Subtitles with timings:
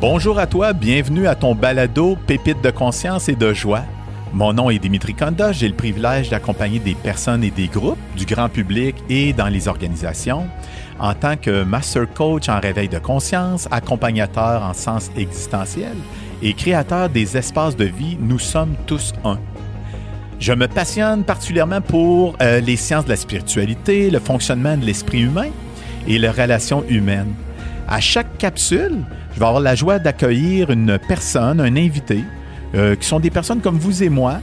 [0.00, 3.82] Bonjour à toi, bienvenue à ton balado Pépite de conscience et de joie.
[4.32, 8.24] Mon nom est Dimitri Konda, j'ai le privilège d'accompagner des personnes et des groupes, du
[8.24, 10.46] grand public et dans les organisations,
[10.98, 15.94] en tant que master coach en réveil de conscience, accompagnateur en sens existentiel
[16.40, 19.38] et créateur des espaces de vie Nous sommes tous un.
[20.38, 25.20] Je me passionne particulièrement pour euh, les sciences de la spiritualité, le fonctionnement de l'esprit
[25.20, 25.50] humain
[26.08, 27.34] et les relations humaines.
[27.90, 28.98] À chaque capsule,
[29.34, 32.22] je vais avoir la joie d'accueillir une personne, un invité,
[32.76, 34.40] euh, qui sont des personnes comme vous et moi,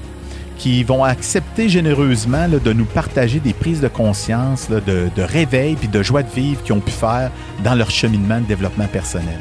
[0.58, 5.88] qui vont accepter généreusement de nous partager des prises de conscience, de, de, réveil puis
[5.88, 7.32] de joie de vivre qu'ils ont pu faire
[7.64, 9.40] dans leur cheminement de développement personnel.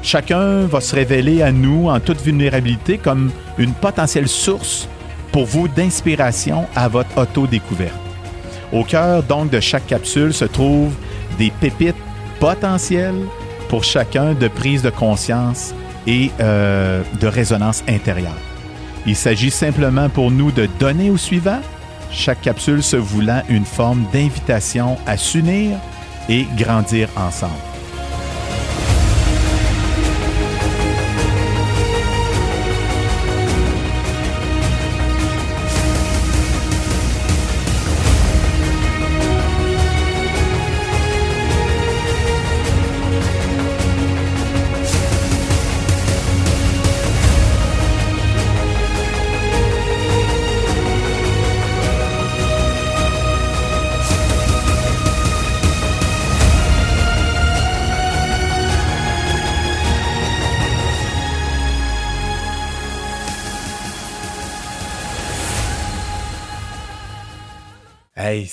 [0.00, 4.86] Chacun va se révéler à nous en toute vulnérabilité comme une potentielle source
[5.32, 7.98] pour vous d'inspiration à votre auto-découverte.
[8.70, 10.94] Au cœur donc de chaque capsule se trouvent
[11.36, 11.96] des pépites
[12.40, 13.26] potentielles
[13.68, 15.74] pour chacun de prise de conscience
[16.06, 18.36] et euh, de résonance intérieure.
[19.06, 21.60] Il s'agit simplement pour nous de donner au suivant,
[22.10, 25.78] chaque capsule se voulant une forme d'invitation à s'unir
[26.28, 27.73] et grandir ensemble.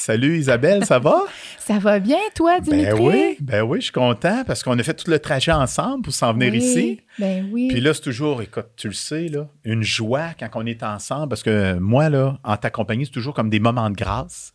[0.02, 1.22] Salut Isabelle, ça va?
[1.60, 2.92] ça va bien, toi, ben Dimitri?
[2.92, 6.04] Ben oui, ben oui, je suis content parce qu'on a fait tout le trajet ensemble
[6.04, 7.02] pour s'en venir ici.
[7.20, 7.68] Ben oui.
[7.70, 11.30] Puis là, c'est toujours, écoute, tu le sais, là, une joie quand on est ensemble
[11.30, 14.54] parce que moi, là, en ta compagnie, c'est toujours comme des moments de grâce.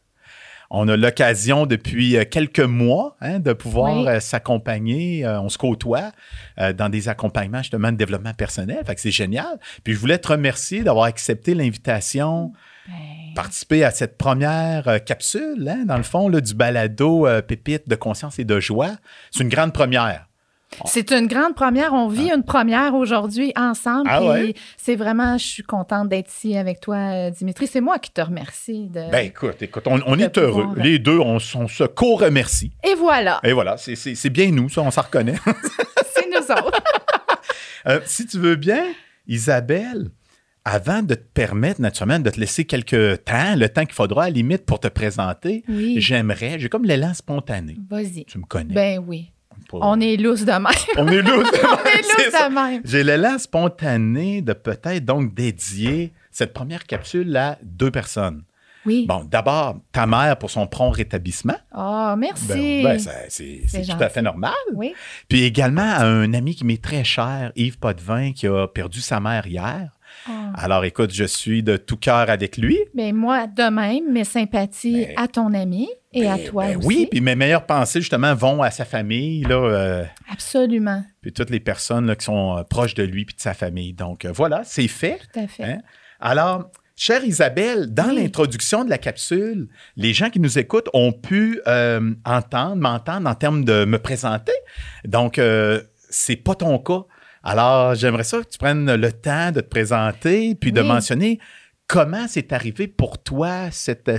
[0.69, 5.25] On a l'occasion depuis euh, quelques mois hein, de pouvoir euh, s'accompagner.
[5.25, 6.11] Euh, on se côtoie
[6.75, 8.83] dans des accompagnements justement de développement personnel.
[8.85, 9.61] Fait que c'est génial.
[9.85, 12.53] Puis je voulais te remercier d'avoir accepté l'invitation.
[12.89, 13.16] Ben.
[13.37, 18.41] Participer à cette première capsule, hein, dans le fond, là, du balado Pépite de conscience
[18.41, 18.97] et de joie.
[19.31, 20.27] C'est une grande première.
[20.85, 21.95] C'est une grande première.
[21.95, 22.37] On vit ah.
[22.37, 24.09] une première aujourd'hui ensemble.
[24.11, 24.21] Ah
[24.77, 27.67] C'est vraiment, je suis contente d'être ici avec toi, euh, Dimitri.
[27.67, 28.89] C'est moi qui te remercie.
[28.89, 30.69] De, ben écoute, écoute, on, est heureux.
[30.77, 32.73] Les deux, on, se co-remercie.
[32.85, 33.41] Et voilà.
[33.43, 35.37] Et voilà, c'est bien nous, ça, on s'en reconnaît.
[36.15, 36.83] c'est nous autres.
[37.89, 38.83] Euh, si tu veux bien,
[39.29, 40.11] Isabelle,
[40.67, 44.27] avant de te permettre, naturellement, de te laisser quelques temps, le temps qu'il faudra à
[44.27, 45.63] la limite pour te présenter,
[45.97, 47.77] j'aimerais, j'ai comme l'élan spontané.
[47.89, 48.25] Vas-y.
[48.25, 48.75] Tu me connais.
[48.75, 49.31] Ben oui.
[49.73, 50.67] On est lousse de même.
[50.97, 51.79] On est lousse de même.
[51.85, 52.83] On est de même.
[52.85, 58.43] J'ai l'élan spontané de peut-être donc dédier cette première capsule à deux personnes.
[58.85, 59.05] Oui.
[59.09, 61.57] Bon, d'abord, ta mère pour son prompt rétablissement.
[61.77, 62.83] Oh, merci.
[62.83, 64.53] Ben, ben c'est tout à fait normal.
[64.75, 64.95] Oui.
[65.29, 69.19] Puis également à un ami qui m'est très cher, Yves Potvin, qui a perdu sa
[69.21, 69.96] mère hier.
[70.29, 70.53] Ah.
[70.57, 72.79] Alors, écoute, je suis de tout cœur avec lui.
[72.95, 76.65] Mais ben, moi, de même, mes sympathies ben, à ton ami et à ben, toi
[76.77, 76.87] aussi.
[76.87, 79.43] Oui, puis mes meilleures pensées, justement, vont à sa famille.
[79.43, 81.05] Là, euh, Absolument.
[81.21, 83.93] Puis toutes les personnes là, qui sont euh, proches de lui puis de sa famille.
[83.93, 85.21] Donc, euh, voilà, c'est fait.
[85.33, 85.65] Tout à fait.
[85.65, 85.79] Hein.
[86.21, 91.61] Alors, chère Isabelle, dans l'introduction de la capsule, les gens qui nous écoutent ont pu
[92.25, 94.55] entendre, m'entendre en termes de me présenter.
[95.05, 95.41] Donc,
[96.09, 97.05] c'est pas ton cas.
[97.49, 101.39] Alors, j'aimerais ça que tu prennes le temps de te présenter puis de mentionner
[101.87, 104.11] comment c'est arrivé pour toi cette,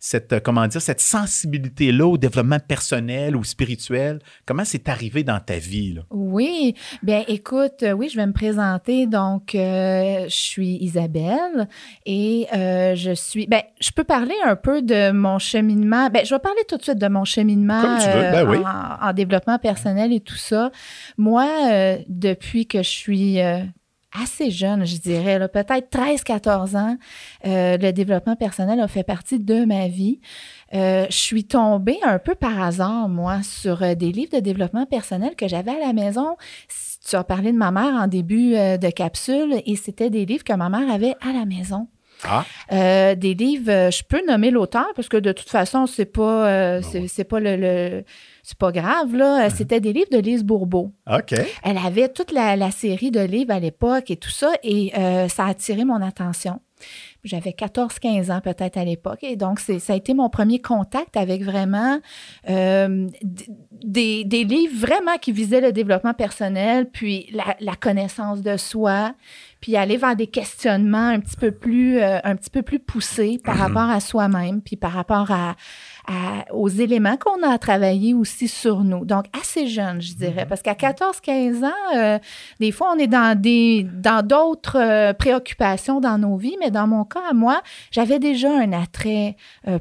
[0.00, 4.18] cette, comment dire, cette sensibilité-là au développement personnel ou spirituel?
[4.46, 5.94] Comment c'est arrivé dans ta vie?
[5.94, 6.02] Là?
[6.10, 9.06] Oui, bien écoute, euh, oui, je vais me présenter.
[9.06, 11.68] Donc, euh, je suis Isabelle
[12.04, 16.10] et euh, je suis, ben, je peux parler un peu de mon cheminement.
[16.10, 20.12] Ben, je vais parler tout de suite de mon cheminement ben en, en, développement personnel
[20.12, 20.72] et tout ça.
[21.16, 21.46] Moi,
[22.08, 23.38] depuis que je suis
[24.20, 26.96] assez jeune, je dirais, peut-être 13-14 ans,
[27.46, 30.20] euh, le développement personnel a fait partie de ma vie.
[30.72, 34.86] Euh, je suis tombée un peu par hasard, moi, sur euh, des livres de développement
[34.86, 36.36] personnel que j'avais à la maison.
[37.06, 40.54] Tu as parlé de ma mère en début de capsule et c'était des livres que
[40.54, 41.88] ma mère avait à la maison.
[42.26, 42.44] Ah.
[42.70, 47.24] des livres, je peux nommer l'auteur parce que de toute façon, c'est pas, ben c'est
[47.24, 48.04] pas le
[48.44, 49.48] c'est pas grave, là.
[49.48, 49.56] Uh-huh.
[49.56, 50.92] C'était des livres de Lise Bourbeau.
[51.10, 51.34] OK.
[51.62, 55.46] Elle avait toute la, série de livres à l'époque et tout ça, et euh, ça
[55.46, 56.60] a attiré mon attention.
[57.24, 59.20] j'avais 14-15 ans peut-être à l'époque.
[59.22, 62.00] Et donc, ça a été mon premier contact avec vraiment
[62.50, 63.08] euh,
[63.82, 69.14] des, des, livres vraiment qui visaient le développement personnel, puis la, la connaissance de soi,
[69.64, 73.40] puis aller vers des questionnements un petit peu plus, euh, un petit peu plus poussés
[73.42, 73.60] par mm-hmm.
[73.60, 75.54] rapport à soi-même, puis par rapport à,
[76.52, 79.06] aux éléments qu'on a à travailler aussi sur nous.
[79.06, 80.48] Donc, assez jeune, je dirais, mm-hmm.
[80.48, 82.18] parce qu'à 14-15 ans, euh,
[82.60, 86.86] des fois, on est dans des dans d'autres euh, préoccupations dans nos vies, mais dans
[86.86, 89.36] mon cas, à moi, j'avais déjà un attrait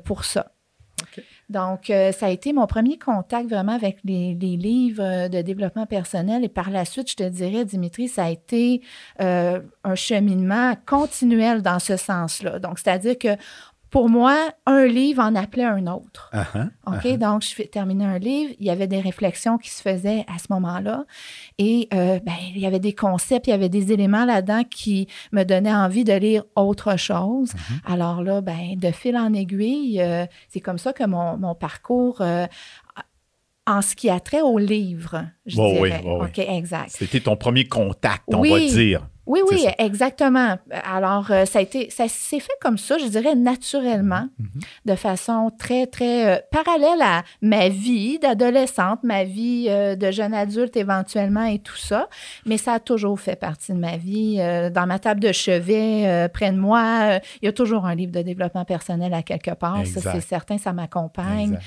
[0.06, 0.53] pour ça.
[1.54, 6.44] Donc, euh, ça a été mon premier contact vraiment avec les, livres de développement personnel.
[6.44, 8.82] Et par la suite, je te dirais, Dimitri, ça a été
[9.22, 12.58] euh, un cheminement continuel dans ce sens-là.
[12.58, 13.38] Donc, c'est-à-dire que
[13.94, 16.32] pour moi, un livre en appelait un autre.
[16.34, 17.06] Uh-huh, OK?
[17.06, 17.18] Uh-huh.
[17.20, 18.52] Donc, je terminais un livre.
[18.60, 21.06] Il y avait des réflexions qui se faisaient à ce moment-là.
[21.60, 25.08] Et euh, ben, il y avait des concepts, il y avait des éléments là-dedans qui
[25.32, 27.52] me donnaient envie de lire autre chose.
[27.52, 27.94] Uh-huh.
[27.94, 32.48] Alors là, ben, de fil en aiguille, euh, c'est comme ça que mon, parcours euh,
[33.68, 36.02] en ce qui a trait au livre, je dirais.
[36.04, 36.90] Oui, OK, exact.
[36.90, 39.08] C'était ton premier contact, on va dire.
[39.26, 40.58] Oui, oui, exactement.
[40.70, 44.64] Alors, euh, ça a été, ça s'est fait comme ça, je dirais naturellement, mm-hmm.
[44.86, 50.34] de façon très, très euh, parallèle à ma vie d'adolescente, ma vie euh, de jeune
[50.34, 52.10] adulte éventuellement et tout ça.
[52.46, 54.38] Mais ça a toujours fait partie de ma vie.
[54.74, 58.22] dans ma table de chevet, près de moi, il y a toujours un livre de
[58.22, 59.86] développement personnel à quelque part.
[59.86, 61.58] Ça, c'est certain, ça m'accompagne.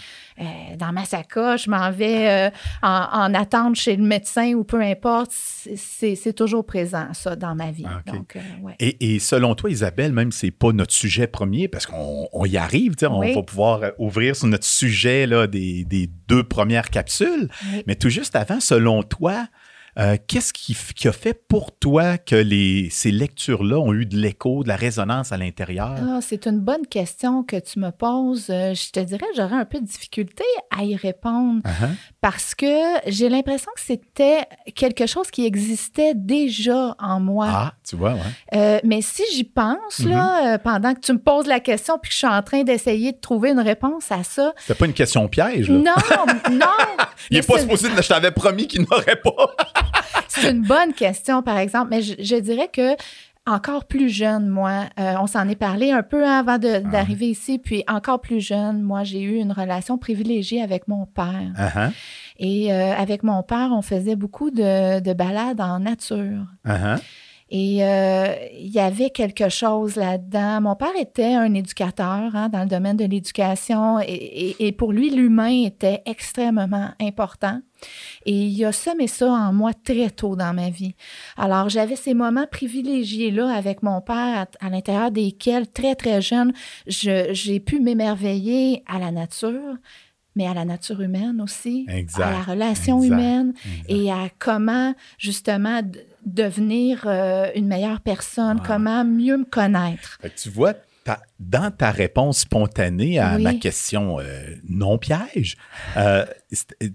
[0.78, 2.50] Dans ma sacoche, je m'en vais
[2.82, 5.32] en, en, attente chez le médecin ou peu importe.
[5.32, 7.84] C'est toujours présent, ça, dans ma vie.
[7.86, 8.40] Ah, Donc, euh,
[8.78, 12.56] et, selon toi, Isabelle, même si ce n'est pas notre sujet premier, parce qu'on y
[12.56, 17.48] arrive, on va pouvoir euh, ouvrir sur notre sujet là, des, deux premières capsules.
[17.86, 19.46] Mais tout juste avant, selon toi,
[19.98, 20.76] euh, qu'est-ce qui,
[21.08, 25.32] a fait pour toi que les, ces lectures-là ont eu de l'écho, de la résonance
[25.32, 25.94] à l'intérieur?
[25.96, 28.50] Ah, c'est une bonne question que tu me poses.
[28.50, 30.44] Euh, je te dirais, j'aurais un peu de difficulté
[30.76, 31.94] à y répondre uh-huh.
[32.20, 32.66] parce que
[33.06, 34.43] j'ai l'impression que c'était
[34.75, 37.46] quelque chose qui existait déjà en moi.
[37.48, 38.20] Ah, tu vois, ouais.
[38.54, 40.58] Euh, mais si j'y pense, là, mm-hmm.
[40.58, 43.19] pendant que tu me poses la question puis que je suis en train d'essayer de
[43.19, 44.52] trouver une réponse à ça.
[44.58, 45.78] C'est pas une question piège, là.
[45.78, 46.66] Non, non.
[47.31, 49.31] Il n'est pas supposé, je t'avais promis qu'il n'aurait pas.
[50.28, 52.96] c'est une bonne question, par exemple, mais je, dirais que
[53.46, 57.84] encore plus jeune, moi, euh, on s'en est parlé un peu avant d'arriver ici, puis
[57.86, 61.52] encore plus jeune, moi, j'ai eu une relation privilégiée avec mon père.
[61.56, 61.92] Uh-huh.
[62.38, 66.46] Et euh, avec mon père, on faisait beaucoup de, balades en nature.
[67.48, 70.60] Et euh, il y avait quelque chose là-dedans.
[70.60, 75.64] Mon père était un éducateur hein, dans le domaine de l'éducation et, pour lui, l'humain
[75.64, 77.60] était extrêmement important.
[78.24, 80.94] Et il a semé ça en moi très tôt dans ma vie.
[81.36, 86.52] Alors, j'avais ces moments privilégiés-là avec mon père, à, l'intérieur desquels, très, très jeune,
[86.86, 89.76] j'ai pu m'émerveiller à la nature,
[90.34, 93.55] mais à la nature humaine aussi, à la relation humaine
[93.88, 95.81] et à comment, justement,
[96.24, 100.19] devenir euh, une meilleure personne, comment mieux me connaître.
[100.36, 100.74] tu vois,
[101.39, 105.56] dans ta réponse spontanée à ma question euh, non piège,
[105.96, 106.25] euh,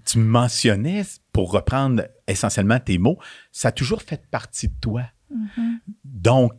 [0.06, 1.02] tu mentionnais,
[1.32, 3.18] pour reprendre essentiellement tes mots,
[3.52, 5.02] ça a toujours fait partie de toi.
[5.32, 5.78] Mm-hmm.
[6.04, 6.52] Donc,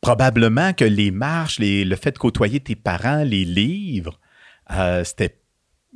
[0.00, 4.18] probablement que les marches, le fait de côtoyer tes parents, les livres,
[5.04, 5.39] c'était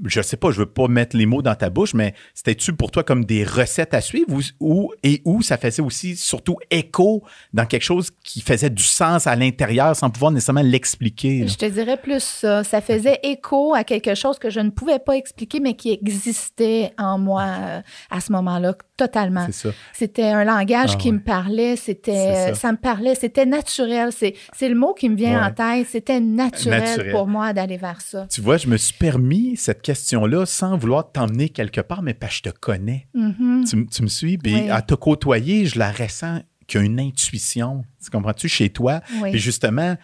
[0.05, 2.91] je sais pas, je veux pas mettre les mots dans ta bouche, mais c'était-tu pour
[2.91, 7.23] toi comme des recettes à suivre ou, et où ça faisait aussi surtout écho
[7.53, 11.47] dans quelque chose qui faisait du sens à l'intérieur sans pouvoir nécessairement l'expliquer?
[11.47, 12.65] Je te dirais plus ça.
[12.65, 16.93] Ça faisait écho à quelque chose que je ne pouvais pas expliquer, mais qui existait
[16.99, 19.47] en moi euh, à ce moment-là, totalement.
[19.93, 22.73] C'était un langage ah qui me parlait, c'était, ça.
[22.73, 24.11] me parlait, c'était naturel.
[24.13, 24.35] C'est,
[24.69, 25.87] le mot qui me vient en tête.
[25.89, 28.27] C'était naturel, pour moi d'aller vers ça.
[28.31, 32.41] Tu vois, je me suis permis cette question-là sans vouloir t'emmener quelque part, mais parce
[32.41, 33.07] que je te connais.
[33.15, 33.89] Mm-hmm.
[33.91, 37.85] tu, me suis, puis à te côtoyer, je la ressens qu'il y a une intuition.
[38.03, 38.49] Tu comprends-tu?
[38.49, 39.01] Chez toi?
[39.27, 39.97] Et justement,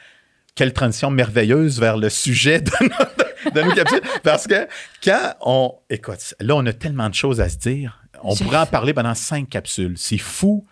[0.55, 4.03] quelle transition merveilleuse vers le sujet de nos capsules.
[4.23, 4.67] Parce que
[5.03, 5.75] quand on.
[5.89, 8.03] Écoute, là, on a tellement de choses à se dire.
[8.23, 9.95] On pourrait en parler pendant cinq capsules.
[9.97, 10.67] C'est fou.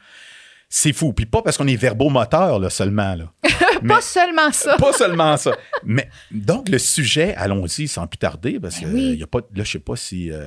[0.68, 1.12] C'est fou.
[1.12, 3.14] Puis pas parce qu'on est verbomoteur là, seulement.
[3.14, 3.32] Là.
[3.88, 4.76] pas seulement ça.
[4.76, 5.56] pas seulement ça.
[5.84, 9.40] Mais donc, le sujet, allons-y sans plus tarder, parce ben que y a pas.
[9.54, 10.46] Là, je sais pas si euh,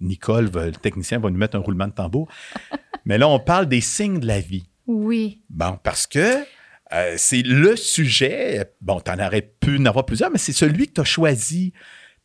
[0.00, 2.28] Nicole, le technicien, va nous mettre un roulement de tambour.
[3.04, 4.66] mais là, on parle des signes de la vie.
[4.86, 5.42] Oui.
[5.48, 6.44] Bon, parce que
[6.92, 8.70] euh, c'est le sujet.
[8.80, 11.72] Bon, tu en aurais pu en avoir plusieurs, mais c'est celui que tu as choisi.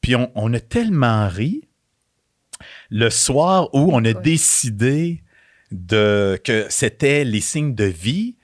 [0.01, 1.67] Puis on, a tellement ri
[2.89, 5.23] le soir où on a décidé
[5.71, 8.35] de, que c'était les signes de vie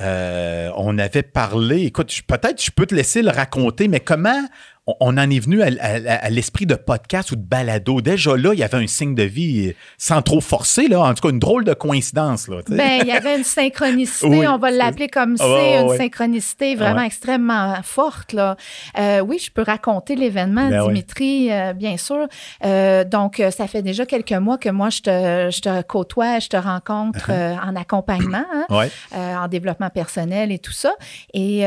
[0.00, 4.48] euh, on avait parlé, écoute, peut-être je peux te laisser le raconter, mais comment
[4.86, 8.00] on, on en est venu à, à- à l'esprit de podcast ou de balado?
[8.00, 11.00] Déjà là, il y avait un signe de vie euh, sans trop forcer, là.
[11.00, 12.58] En tout cas, une drôle de coïncidence, là.
[12.68, 15.94] Ben, il y avait une synchronicité, Oui, on va c'est- l'appeler comme c'est, Ah, ouais,
[15.94, 17.06] une synchronicité vraiment Ouais.
[17.06, 18.32] extrêmement forte.
[18.32, 18.56] Là.
[18.98, 20.86] Euh, oui, je peux raconter l'événement, Ben.
[20.86, 22.26] Dimitri, euh, bien sûr.
[22.64, 25.10] Euh, donc, ça fait déjà quelques mois que moi, je te,
[25.50, 28.90] je te côtoie, je te rencontre euh, en accompagnement, hein, Ouais.
[29.14, 30.92] en développement personnel et tout ça.
[31.34, 31.62] Et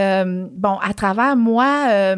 [0.52, 2.16] bon, à travers moi,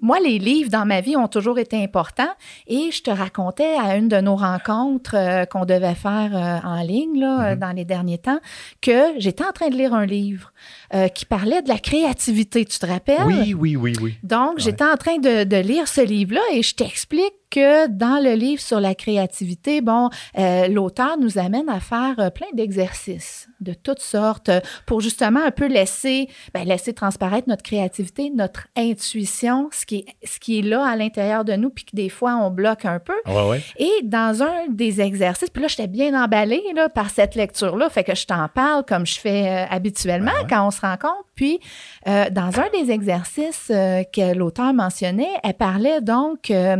[0.00, 2.32] moi, les livres dans ma vie ont toujours été importants.
[2.66, 6.82] Et je te racontais à une de nos rencontres euh, qu'on devait faire euh, en
[6.82, 7.52] ligne là, Mm-hmm.
[7.52, 8.40] euh, dans les derniers temps
[8.80, 10.52] que j'étais en train de lire un livre
[10.94, 12.64] euh, qui parlait de la créativité.
[12.64, 13.24] Tu te rappelles?
[13.26, 14.14] Oui, oui, oui, oui.
[14.22, 18.32] Donc, j'étais en train de, de lire ce livre-là et je t'explique que dans le
[18.32, 23.74] livre sur la créativité, bon, euh, l'auteur nous amène à faire euh, plein d'exercices de
[23.74, 29.68] toutes sortes euh, pour justement un peu laisser, ben, laisser transparaître notre créativité, notre intuition,
[29.70, 32.36] ce qui est, ce qui est là à l'intérieur de nous, puis que des fois
[32.36, 33.12] on bloque un peu.
[33.26, 33.62] Ouais, ouais.
[33.76, 38.04] Et dans un des exercices, puis là, j'étais bien emballée là, par cette lecture-là, fait
[38.04, 40.46] que je t'en parle comme je fais euh, habituellement ouais.
[40.48, 41.24] quand on se rencontre.
[41.34, 41.60] Puis,
[42.06, 46.76] dans un des exercices que l'auteur mentionnait, elle parlait donc euh,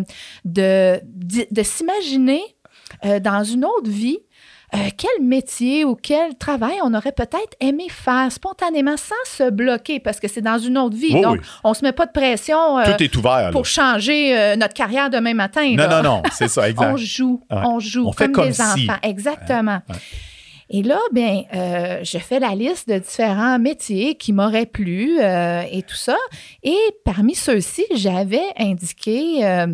[0.63, 2.43] de, de, de s'imaginer
[3.05, 4.19] euh, dans une autre vie.
[4.75, 10.01] euh, quel métier ou quel travail on aurait peut-être aimé faire spontanément sans se bloquer
[10.01, 11.15] parce que c'est dans une autre vie.
[11.15, 11.47] Oui, Donc, oui.
[11.65, 13.51] on se met pas de pression euh, Tout est ouvert, là.
[13.51, 15.69] pour changer euh, notre carrière demain matin.
[15.77, 16.03] Non, là.
[16.03, 16.93] non, non, c'est ça, exact.
[16.93, 17.59] On joue, Ouais.
[17.67, 18.63] on joue On fait comme, comme des si.
[18.91, 18.99] enfants.
[19.03, 19.81] Exactement.
[19.91, 19.97] Ouais.
[20.75, 25.63] Et là, bien, euh, je fais la liste de différents métiers qui m'auraient plu euh,
[25.71, 26.17] et tout ça.
[26.63, 29.67] Et parmi ceux-ci, j'avais indiqué euh,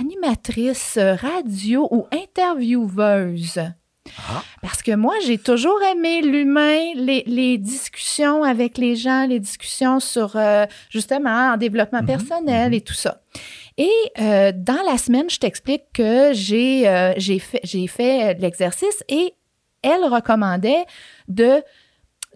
[0.00, 3.60] animatrice radio ou intervieweuse.
[4.16, 4.42] Ah.
[4.62, 10.00] Parce que moi, j'ai toujours aimé l'humain, les, les discussions avec les gens, les discussions
[10.00, 12.74] sur, euh, justement, en développement Mhm, personnel mhm.
[12.74, 13.20] et tout ça.
[13.76, 19.34] Et euh, dans la semaine, je t'explique que j'ai euh, fait, fait euh, l'exercice et
[19.82, 20.84] elle recommandait
[21.28, 21.62] de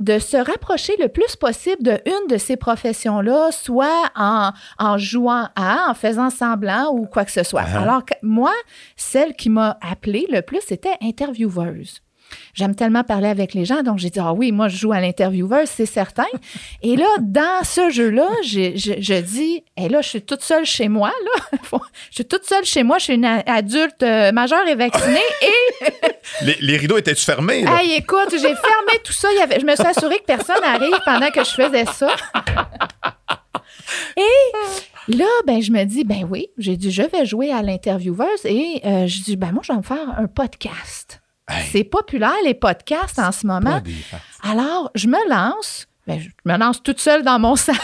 [0.03, 5.49] de se rapprocher le plus possible de une de ces professions-là, soit en, en jouant
[5.55, 7.65] à, en faisant semblant ou quoi que ce soit.
[7.65, 7.83] Ah.
[7.83, 8.53] Alors que moi,
[8.97, 12.02] celle qui m'a appelée le plus, c'était intervieweuse.
[12.55, 15.01] J'aime tellement parler avec les gens, donc j'ai dit, ah oui, moi, je joue à
[15.01, 16.27] l'intervieweuse, c'est certain.
[16.83, 20.89] Et là, dans ce jeu-là, je, je dis, et là, je suis toute seule chez
[20.89, 21.59] moi, là.
[22.11, 25.87] je suis toute seule chez moi, je suis une adulte euh, majeure et vaccinée, et
[26.43, 27.63] Les, les rideaux étaient-tu fermés?
[27.63, 27.83] Là?
[27.83, 29.29] Hey, écoute, j'ai fermé tout ça.
[29.33, 32.15] Il y avait, je me suis assurée que personne n'arrive pendant que je faisais ça.
[34.17, 38.45] Et là, ben, je me dis, ben oui, j'ai dit, je vais jouer à l'intervieweuse
[38.45, 41.22] et euh, je dis, ben moi, je vais me faire un podcast.
[41.59, 43.81] Hey, C'est populaire, les podcasts en ce moment.
[44.43, 45.87] Alors, je me lance.
[46.05, 47.77] Ben, je me lance toute seule dans mon salon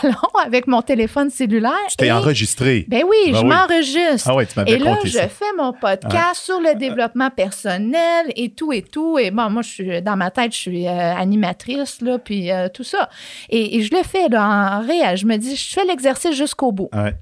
[0.45, 1.71] avec mon téléphone cellulaire.
[1.89, 2.85] Tu t'es enregistré.
[2.89, 3.47] Ben oui, Ben je oui.
[3.49, 4.29] m'enregistre.
[4.29, 5.29] Ah ouais, tu Et là, je ça.
[5.29, 9.21] fais mon podcast sur le développement personnel et tout et tout.
[9.21, 12.69] Et bon, moi, je suis dans ma tête, je suis euh, animatrice, là, puis euh,
[12.69, 13.09] tout ça.
[13.51, 15.17] Et, et je le fais là, en réel.
[15.17, 16.89] Je me dis, je fais l'exercice jusqu'au bout.
[16.93, 17.15] Ouais.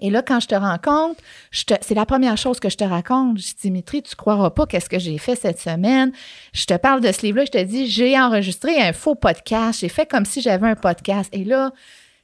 [0.00, 1.20] Et là, quand je te rencontre,
[1.52, 3.38] c'est la première chose que je te raconte.
[3.38, 6.12] Je dis, Dimitri, tu croiras pas qu'est-ce que j'ai fait cette semaine.
[6.52, 7.44] Je te parle de ce livre-là.
[7.44, 9.80] Je te dis, j'ai enregistré un faux podcast.
[9.80, 11.28] J'ai fait comme si j'avais un podcast.
[11.32, 11.72] Et là,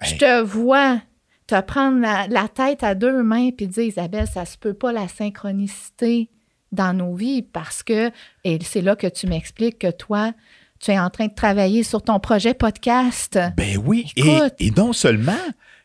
[0.02, 1.00] je te vois
[1.46, 4.92] te prendre la, la tête à deux mains puis dire, Isabelle, ça se peut pas
[4.92, 6.30] la synchronicité
[6.72, 8.10] dans nos vies parce que,
[8.44, 10.32] et c'est là que tu m'expliques que toi,
[10.80, 13.38] tu es en train de travailler sur ton projet podcast.
[13.56, 14.12] Ben oui.
[14.16, 14.54] Et, Écoute.
[14.58, 15.32] et non seulement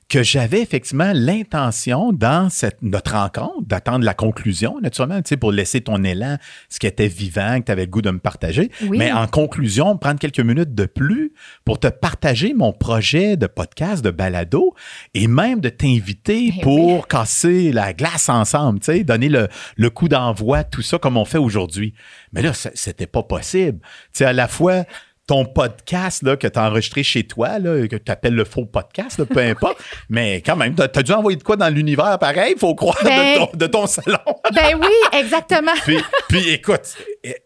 [0.10, 5.52] que j'avais effectivement l'intention dans cette, notre rencontre d'attendre la conclusion, naturellement, tu sais, pour
[5.52, 6.38] laisser ton élan,
[6.68, 8.72] ce qui était vivant, que tu avais le goût de me partager.
[8.82, 8.98] Oui.
[8.98, 11.32] Mais en conclusion, prendre quelques minutes de plus
[11.64, 14.74] pour te partager mon projet de podcast, de balado,
[15.14, 19.48] et même de t'inviter Ben pour casser la glace ensemble, tu sais, donner le,
[19.78, 21.94] le coup d'envoi, tout ça comme on fait aujourd'hui.
[22.34, 23.80] Mais là, c'était pas possible.
[23.82, 24.86] Tu sais, à la fois
[25.30, 28.66] ton podcast là, que tu as enregistré chez toi, là, que tu appelles le faux
[28.66, 29.78] podcast, là, peu importe.
[30.10, 33.36] Mais quand même, tu as, dû envoyer de quoi dans l'univers pareil, faut croire, Ben-
[33.36, 34.18] de, ton, de ton salon.
[34.56, 35.74] Ben oui, exactement.
[35.84, 36.98] puis, puis écoute,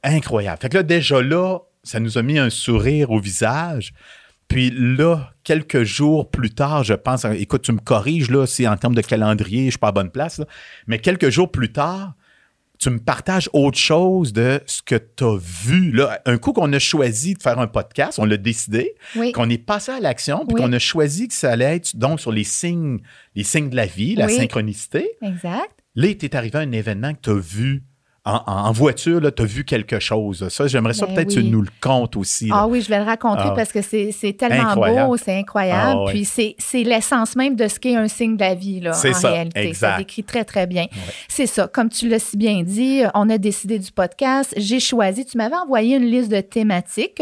[0.02, 0.60] incroyable.
[0.62, 3.94] Fait que là, déjà là, ça nous a mis un sourire au visage.
[4.48, 8.78] Puis là, quelques jours plus tard, je pense, écoute, tu me corriges là, si en
[8.78, 10.46] termes de calendrier, je suis pas à bonne place, là,
[10.88, 12.14] mais quelques jours plus tard,
[12.84, 15.92] tu me partages autre chose de ce que tu as vu.
[15.92, 19.32] Là, un coup qu'on a choisi de faire un podcast, on l'a décidé, Oui.
[19.32, 20.62] qu'on est passé à l'action, puis Oui.
[20.62, 23.00] qu'on a choisi que ça allait être donc sur les signes,
[23.36, 24.36] les signes de la vie, la Oui.
[24.36, 25.12] synchronicité.
[25.22, 25.72] Exact.
[25.96, 27.84] Là, il t'est arrivé un événement que tu as vu
[28.26, 30.48] en, en voiture, tu as vu quelque chose.
[30.48, 31.44] Ça, j'aimerais ça Ben peut-être que oui.
[31.46, 32.48] tu nous le comptes aussi.
[32.48, 32.56] là.
[32.60, 33.54] Ah oui, je vais le raconter Ah.
[33.54, 35.10] parce que c'est tellement Incroyable.
[35.10, 36.02] beau, c'est incroyable.
[36.08, 36.10] Ah.
[36.10, 39.14] Puis c'est l'essence même de ce qu'est un signe de la vie, là, C'est en
[39.20, 39.68] ça, réalité.
[39.68, 39.92] exact.
[39.92, 40.86] Ça décrit très, très bien.
[41.28, 41.68] C'est ça.
[41.68, 44.54] Comme tu l'as si bien dit, on a décidé du podcast.
[44.56, 47.22] J'ai choisi, tu m'avais envoyé une liste de thématiques,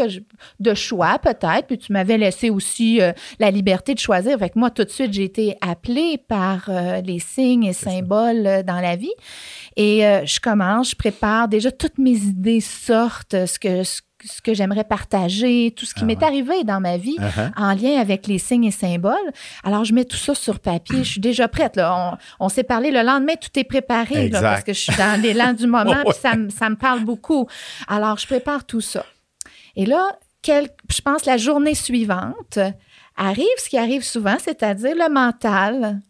[0.60, 4.38] de choix peut-être, puis tu m'avais laissé aussi euh, la liberté de choisir.
[4.38, 8.46] Fait que moi, tout de suite, j'ai été appelée par euh, les signes et symboles
[8.46, 9.12] euh, dans la vie.
[9.76, 11.48] Et euh, je commence, je prépare.
[11.48, 16.02] Déjà, toutes mes idées sortent, ce que, ce, ce que j'aimerais partager, tout ce qui
[16.02, 16.24] Ah m'est ouais.
[16.24, 17.50] arrivé dans ma vie Uh-huh.
[17.56, 19.14] en lien avec les signes et symboles.
[19.64, 20.98] Alors, je mets tout ça sur papier.
[21.04, 21.76] Je suis déjà prête.
[21.76, 22.16] Là.
[22.40, 25.20] On, on s'est parlé le lendemain, tout est préparé là, parce que je suis dans
[25.20, 26.04] l'élan du moment, Ouais.
[26.04, 27.46] puis ça, me- ça me parle beaucoup.
[27.88, 29.04] Alors, je prépare tout ça.
[29.74, 30.04] Et là,
[30.42, 32.58] quel- je pense la journée suivante
[33.16, 36.00] arrive ce qui arrive souvent, c'est-à-dire le mental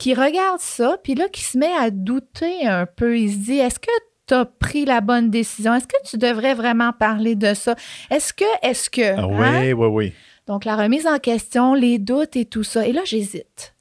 [0.00, 3.16] qui regarde ça, puis là, qui se met à douter un peu.
[3.18, 3.90] Il se dit, est-ce que
[4.26, 5.74] tu as pris la bonne décision?
[5.74, 7.76] Est-ce que tu devrais vraiment parler de ça?
[8.10, 9.02] Est-ce que, est-ce que...
[9.16, 9.60] Ah hein?
[9.60, 10.12] oui, oui, oui.
[10.46, 12.86] Donc, la remise en question, les doutes et tout ça.
[12.86, 13.74] Et là, j'hésite.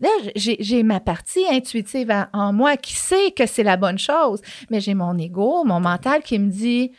[0.00, 3.98] Là, j'ai j'ai ma partie intuitive en- en moi qui sait que c'est la bonne
[3.98, 4.40] chose,
[4.70, 6.90] mais j'ai mon ego, mon mental qui me dit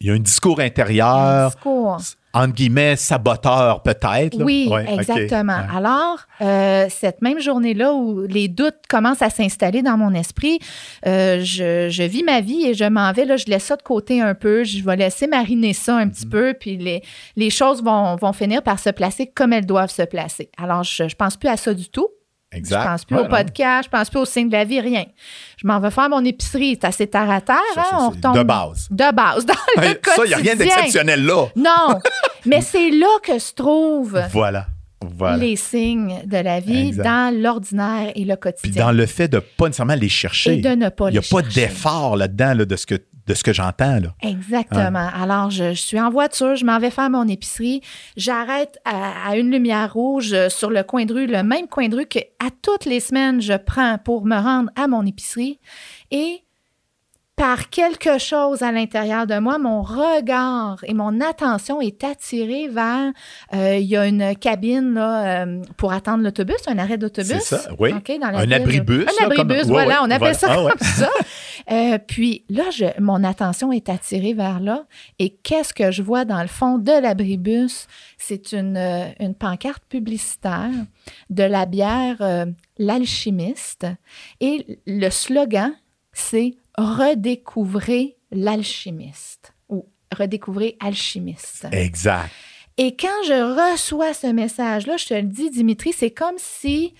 [0.00, 1.98] Il y a un discours un intérieur, discours.
[2.34, 4.36] entre guillemets, saboteur peut-être.
[4.42, 5.58] Oui, Ouais, exactement.
[5.74, 10.58] Alors, euh, cette même journée-là où les doutes commencent à s'installer dans mon esprit,
[11.06, 13.24] euh, je, je vis ma vie et je m'en vais.
[13.24, 14.64] Là, je laisse ça de côté un peu.
[14.64, 16.10] Je vais laisser mariner ça un Mm-hmm.
[16.10, 17.02] petit peu, puis les,
[17.36, 20.50] les choses vont, vont finir par se placer comme elles doivent se placer.
[20.62, 22.08] Alors, je ne pense plus à ça du tout.
[22.52, 22.82] Exact.
[22.82, 25.04] Je pense plus Ouais, au podcast, je pense plus au signe de la vie, rien.
[25.56, 26.78] Je m'en vais faire mon épicerie.
[26.80, 27.86] C'est assez terre à terre, Ça, hein?
[27.90, 28.86] ça, On retombe de base.
[28.90, 31.46] De base, dans le Ça, il n'y a rien d'exceptionnel là.
[31.56, 31.98] Non,
[32.46, 34.66] mais c'est là que se trouvent Voilà.
[35.04, 35.36] Voilà.
[35.36, 37.04] les signes de la vie Exact.
[37.04, 38.86] dans l'ordinaire et le Puis quotidien.
[38.86, 40.54] dans le fait de pas nécessairement les chercher.
[40.54, 42.94] et de ne pas Il n'y a pas d'effort là-dedans là, de ce que,
[43.26, 43.98] de ce que j'entends.
[44.00, 44.14] là.
[44.22, 45.08] Exactement.
[45.14, 47.80] Alors, je, je suis en voiture, je m'en vais faire mon épicerie.
[48.16, 51.96] J'arrête à, à une lumière rouge sur le coin de rue, le même coin de
[51.96, 55.58] rue que à toutes les semaines je prends pour me rendre à mon épicerie.
[56.10, 56.42] Et
[57.36, 63.12] par quelque chose à l'intérieur de moi, mon regard et mon attention est attiré vers.
[63.52, 67.28] euh, il y a une cabine là, euh, pour attendre l'autobus, un arrêt d'autobus.
[67.42, 67.92] C'est ça, oui.
[67.92, 68.54] OK, dans la Un ville.
[68.54, 70.34] abribus, Un là, abribus, voilà, ouais, on appelle voilà.
[70.34, 70.72] ça Ah, ouais.
[70.78, 71.10] comme ça.
[71.72, 74.84] Euh, puis là, je, mon attention est attirée vers là.
[75.18, 77.88] Et qu'est-ce que je vois dans le fond de l'abribus?
[78.18, 78.76] C'est une,
[79.18, 80.70] une pancarte publicitaire
[81.28, 82.18] de la bière
[82.78, 83.86] L'Alchimiste.
[84.40, 85.72] Et le slogan,
[86.12, 91.66] c'est Redécouvrez l'alchimiste ou Redécouvrez alchimiste.
[91.72, 92.30] Exact.
[92.78, 96.94] Et quand je reçois ce message-là, je te le dis, Dimitri, c'est comme si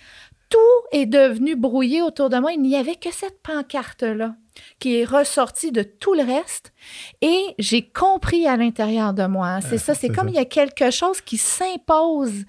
[0.49, 0.59] tout
[0.93, 2.53] est devenu brouillé autour de moi.
[2.53, 4.37] Il n'y avait que cette pancarte-là
[4.79, 6.73] qui est ressortie de tout le reste.
[7.21, 9.61] Et j'ai compris à l'intérieur de moi.
[9.61, 10.33] C'est ça, c'est c'est comme ça.
[10.33, 12.45] il y a quelque chose qui s'impose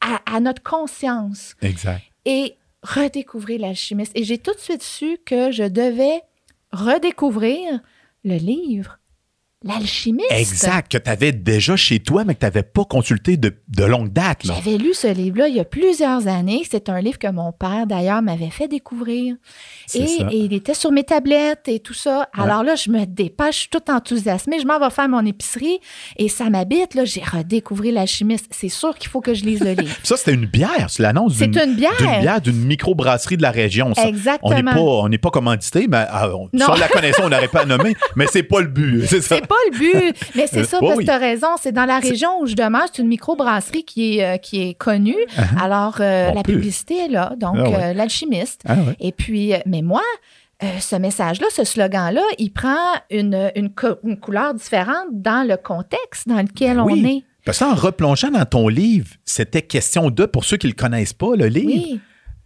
[0.00, 1.54] à, à notre conscience.
[1.62, 2.02] Exact.
[2.24, 4.12] Et redécouvrir l'alchimiste.
[4.16, 6.22] Et j'ai tout de suite su que je devais
[6.72, 7.80] redécouvrir
[8.24, 8.98] le livre,
[9.64, 10.30] l'alchimiste.
[10.30, 10.90] Exact.
[10.90, 14.12] Que tu avais déjà chez toi, mais que tu n'avais pas consulté de, de longue
[14.12, 14.40] date.
[14.44, 16.62] J'avais lu ce livre-là il y a plusieurs années.
[16.70, 19.36] C'est un livre que mon père, d'ailleurs, m'avait fait découvrir.
[19.94, 20.28] Et, ça.
[20.30, 22.28] et il était sur mes tablettes et tout ça.
[22.36, 24.58] Alors là, je me dépêche, je suis toute enthousiasmée.
[24.60, 25.78] Je m'en vais faire mon épicerie
[26.16, 26.94] et ça m'habite.
[26.94, 28.46] Là, j'ai redécouvert l'alchimiste.
[28.50, 29.94] C'est sûr qu'il faut que je lise le livre.
[30.02, 30.86] Ça, c'était une bière.
[30.88, 31.96] C'est l'annonce C'est d'une une bière.
[31.98, 33.94] d'une bière d'une microbrasserie de la région.
[33.94, 34.06] ça.
[34.06, 34.50] Exactement.
[34.50, 37.48] On n'est pas, on pas commandité, mais ah, on, si on la connaissait, on n'aurait
[37.48, 39.06] pas à nommer, mais c'est pas le but.
[39.06, 39.36] C'est ça.
[39.52, 40.16] Pas le but.
[40.34, 41.04] Mais c'est Euh, ça, parce oui.
[41.04, 41.48] que tu as raison.
[41.60, 42.84] C'est dans la région où je demeure.
[42.92, 45.16] C'est une microbrasserie qui est, euh, qui est connue.
[45.60, 47.32] Alors, euh, la publicité est là.
[47.36, 47.76] Donc, Ah ouais.
[47.84, 48.62] euh, l'alchimiste.
[48.66, 48.96] Ah ouais.
[49.00, 50.02] Et puis, mais moi,
[50.62, 52.76] euh, ce message-là, ce slogan-là, il prend
[53.10, 57.24] une, une, co- une couleur différente dans le contexte dans lequel on est.
[57.44, 61.12] Parce qu'en replongeant dans ton livre, c'était question de, pour ceux qui ne le connaissent
[61.12, 62.00] pas, le livre, Oui.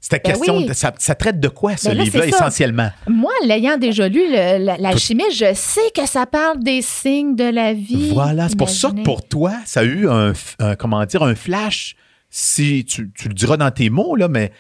[0.08, 0.66] C'était Ben question oui.
[0.66, 2.90] de, ça, ça traite de quoi, ce Ben là, livre-là, essentiellement?
[3.08, 7.42] Moi, l'ayant déjà lu, le- la- l'alchimiste, je sais que ça parle des signes de
[7.42, 8.10] la vie.
[8.14, 10.32] Voilà, c'est pour ça que pour toi, ça a eu un,
[10.78, 11.96] comment dire, un flash,
[12.30, 14.52] si tu, tu le diras dans tes mots, là, mais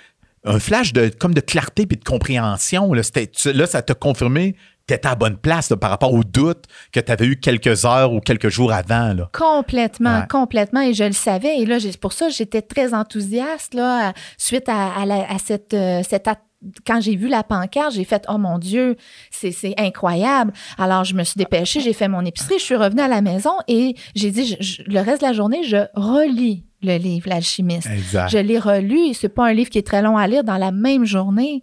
[0.44, 2.92] un flash de, comme de clarté puis de compréhension.
[2.92, 3.02] Là,
[3.54, 6.22] là ça t'a confirmé que tu étais à la bonne place là, par rapport au
[6.24, 9.14] doute que tu avais eu quelques heures ou quelques jours avant.
[9.14, 9.28] Là.
[9.32, 10.26] Complètement, Ouais.
[10.30, 10.80] complètement.
[10.80, 11.58] Et je le savais.
[11.58, 16.02] Et là, pour ça, j'étais très enthousiaste là, suite à, à la- à cette, euh,
[16.08, 16.28] cette
[16.86, 18.96] quand j'ai vu la pancarte, j'ai fait oh mon Dieu,
[19.30, 20.52] c'est incroyable.
[20.78, 23.52] Alors je me suis dépêchée, j'ai fait mon épicerie, je suis revenue à la maison
[23.68, 27.88] et j'ai dit le reste de la journée, je relis le livre L'alchimiste.
[28.28, 30.72] Je l'ai relu, c'est pas un livre qui est très long à lire dans la
[30.72, 31.62] même journée.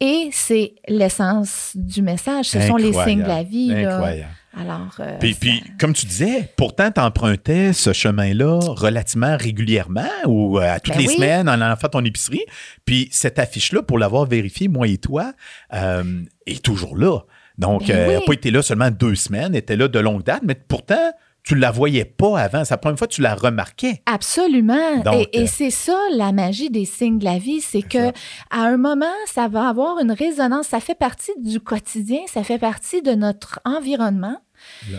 [0.00, 2.46] Et c'est l'essence du message.
[2.46, 3.72] Ce sont les signes de la vie.
[3.72, 4.28] Incroyable.
[4.56, 10.58] Alors, euh, puis, puis, comme tu disais, pourtant, tu empruntais ce chemin-là relativement régulièrement ou
[10.58, 12.44] euh, à toutes ben les semaines en allant faire ton épicerie.
[12.84, 15.32] Puis cette affiche-là, pour l'avoir vérifiée, moi et toi,
[15.74, 17.20] euh, est toujours là.
[17.58, 20.24] Donc, ben elle n'a pas été là seulement deux semaines, elle était là de longue
[20.24, 21.12] date, mais pourtant,
[21.48, 22.62] tu ne la voyais pas avant.
[22.62, 24.02] C'est la première fois que tu la remarquais.
[24.04, 25.02] Absolument.
[25.32, 28.08] et, c'est ça la magie des signes de la vie, c'est que
[28.50, 30.66] à un moment, ça va avoir une résonance.
[30.66, 34.36] Ça fait partie du quotidien, ça fait partie de notre environnement.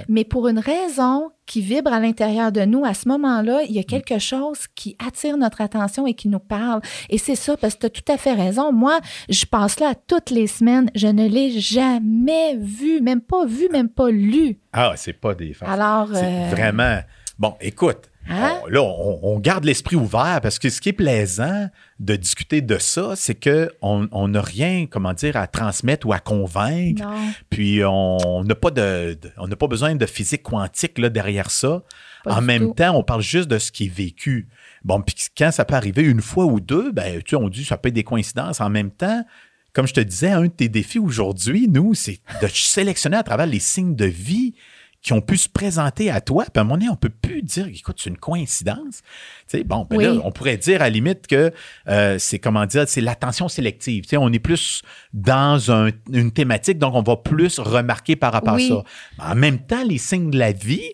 [0.07, 3.79] Mais pour une raison qui vibre à l'intérieur de nous, à ce moment-là, il y
[3.79, 3.85] a mm.
[3.85, 6.81] quelque chose qui attire notre attention et qui nous parle.
[7.09, 8.71] Et c'est ça, parce que tu as tout à fait raison.
[8.71, 10.91] Moi, je passe là toutes les semaines.
[10.95, 14.59] Je ne l'ai jamais vu, même pas vu, même pas lu.
[14.73, 15.67] Ah, c'est pas des faits.
[15.67, 16.09] Alors.
[16.13, 16.99] Euh, vraiment.
[17.39, 18.59] Bon, écoute, Hein?
[18.69, 23.15] là, on, garde l'esprit ouvert parce que ce qui est plaisant de discuter de ça,
[23.15, 27.03] c'est qu'on n'a rien, comment dire, à transmettre ou à convaincre.
[27.49, 31.83] Puis on n'a pas de, on n'a pas besoin de physique quantique là, derrière ça.
[32.25, 34.47] en même temps, on parle juste de ce qui est vécu.
[34.83, 37.77] Bon, puis quand ça peut arriver une fois ou deux, ben, tu on dit ça
[37.77, 38.61] peut être des coïncidences.
[38.61, 39.25] En même temps,
[39.73, 43.45] comme je te disais, un de tes défis aujourd'hui, nous, c'est de sélectionner à travers
[43.45, 44.53] les signes de vie
[45.01, 46.45] qui ont pu se présenter à toi.
[46.45, 49.01] Puis à un moment donné, on peut plus dire, écoute, c'est une coïncidence.
[49.47, 51.51] Tu sais, bon, ben là, on pourrait dire à la limite que
[51.87, 54.03] euh, c'est, comment dire, c'est l'attention sélective.
[54.03, 54.81] Tu sais, on est plus
[55.13, 58.83] dans une thématique, donc on va plus remarquer par rapport à ça.
[59.17, 60.93] Mais en même temps, les signes de la vie,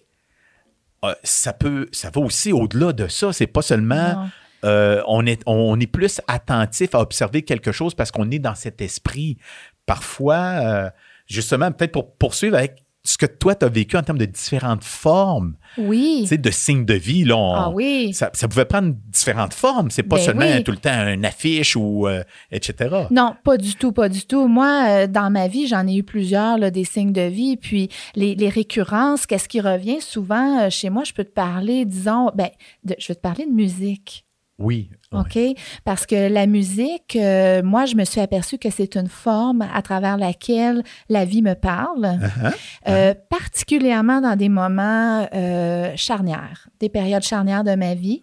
[1.04, 3.34] euh, ça peut, ça va aussi au-delà de ça.
[3.34, 4.30] C'est pas seulement...
[4.64, 8.56] Euh, on, est, on est plus attentif à observer quelque chose parce qu'on est dans
[8.56, 9.38] cet esprit.
[9.86, 10.92] Parfois,
[11.28, 14.84] justement, peut-être pour poursuivre avec ce que toi, tu as vécu en termes de différentes
[14.84, 15.56] formes.
[15.78, 16.28] Oui.
[16.30, 17.24] De signes de vie.
[17.24, 18.14] Là, ah oui.
[18.14, 19.90] Ça, pouvait prendre différentes formes.
[19.92, 23.06] C'est pas ben seulement tout le temps une affiche ou euh, etc.
[23.12, 24.48] Non, pas du tout, pas du tout.
[24.48, 27.58] Moi, euh, dans ma vie, j'en ai eu plusieurs, là, des signes de vie.
[27.58, 31.04] Puis les, récurrences, qu'est-ce qui revient souvent euh, chez moi?
[31.04, 32.50] Je peux te parler, disons, ben,
[32.84, 34.26] je vais te parler de musique.
[34.58, 34.90] Oui.
[35.12, 35.38] OK?
[35.84, 39.82] Parce que la musique, euh, moi, je me suis aperçue que c'est une forme à
[39.82, 42.54] travers laquelle la vie me parle, uh-huh.
[42.88, 43.18] Euh, uh-huh.
[43.30, 48.22] particulièrement dans des moments euh, charnières, des périodes charnières de ma vie,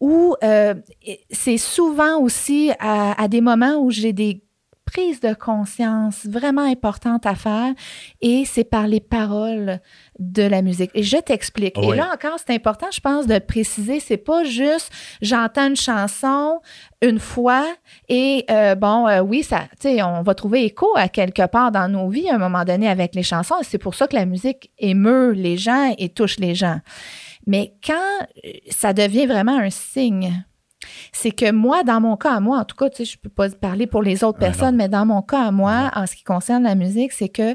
[0.00, 0.36] où
[1.30, 4.42] c'est souvent aussi à, des moments où j'ai des
[4.92, 7.72] prise de conscience vraiment importante à faire
[8.20, 9.80] et c'est par les paroles
[10.18, 10.90] de la musique.
[10.94, 11.78] Et je t'explique.
[11.78, 16.60] Et là encore, c'est important, je pense, de préciser, c'est pas juste j'entends une chanson
[17.00, 17.66] une fois
[18.10, 21.72] et euh, bon, euh, oui, ça, tu sais, on va trouver écho à quelque part
[21.72, 23.54] dans nos vies à un moment donné avec les chansons.
[23.62, 26.80] C'est pour ça que la musique émeut les gens et touche les gens.
[27.46, 28.26] Mais quand
[28.70, 30.44] ça devient vraiment un signe
[31.12, 33.22] c'est que moi, dans mon cas à moi, en tout cas, tu sais, je ne
[33.22, 36.16] peux pas parler pour les autres personnes, mais dans mon cas à moi, en ce
[36.16, 37.54] qui concerne la musique, c'est que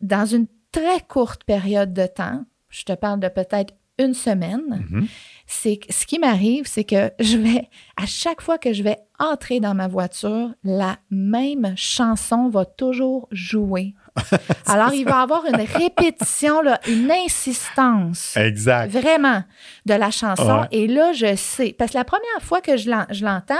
[0.00, 5.08] dans une très courte période de temps, je te parle de peut-être une semaine, mm-hmm.
[5.46, 9.60] c'est ce qui m'arrive, c'est que je vais, à chaque fois que je vais entrer
[9.60, 13.94] dans ma voiture, la même chanson va toujours jouer
[14.66, 18.36] Alors, il va y avoir une répétition, une insistance.
[18.36, 18.90] Exact.
[18.90, 19.42] Vraiment,
[19.86, 20.66] de la chanson.
[20.70, 21.74] Et là, je sais.
[21.78, 23.54] Parce que la première fois que je l'entends,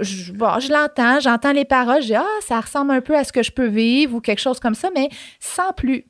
[0.00, 3.32] je, je l'entends, j'entends les paroles, je dis, ah, ça ressemble un peu à ce
[3.32, 5.08] que je peux vivre ou quelque chose comme ça, mais
[5.40, 6.06] sans plus.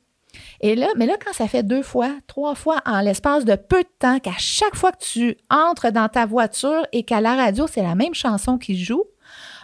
[0.61, 3.83] Et là, mais là, quand ça fait deux fois, trois fois en l'espace de peu
[3.83, 7.67] de temps, qu'à chaque fois que tu entres dans ta voiture et qu'à la radio,
[7.67, 9.03] c'est la même chanson qui joue,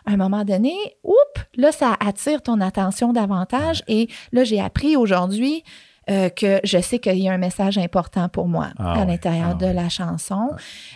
[0.05, 3.83] à un moment donné, oups, là, ça attire ton attention davantage.
[3.87, 5.63] Et là, j'ai appris aujourd'hui
[6.09, 9.51] euh, que je sais qu'il y a un message important pour moi ah à l'intérieur
[9.51, 10.49] ah de la chanson.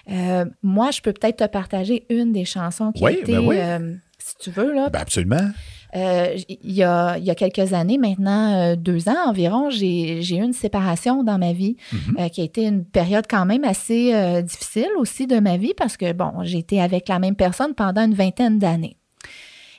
[0.09, 3.95] Euh, moi, je peux peut-être te partager une des chansons qui a été, ben euh,
[4.17, 4.89] si tu veux, là.
[4.89, 5.51] Ben absolument.
[5.93, 10.53] Il, y a, il, y a, quelques années, maintenant deux ans environ, j'ai eu une
[10.53, 12.29] séparation dans ma vie mm-hmm.
[12.31, 16.11] qui a été une période quand même assez difficile aussi de ma vie parce que,
[16.13, 18.97] bon, été avec la même personne pendant une vingtaine d'années.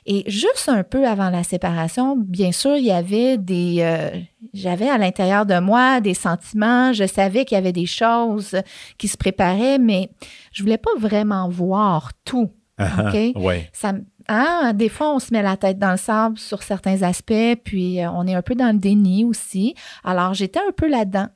[0.07, 3.77] Et juste un peu avant la séparation, bien sûr, il y avait des...
[3.79, 4.11] Euh,
[4.53, 8.55] j'avais à l'intérieur de moi des sentiments, je savais qu'il y avait des choses
[8.99, 10.11] qui se préparaient, mais
[10.51, 12.51] je voulais pas vraiment voir tout.
[12.79, 13.33] OK?
[13.35, 13.69] Ouais.
[13.73, 13.93] Ça,
[14.27, 18.01] hein, des fois, on se met la tête dans le sable sur certains aspects, puis
[18.01, 19.75] euh, on est un peu dans le déni aussi.
[20.03, 21.27] Alors, j'étais un peu là-dedans.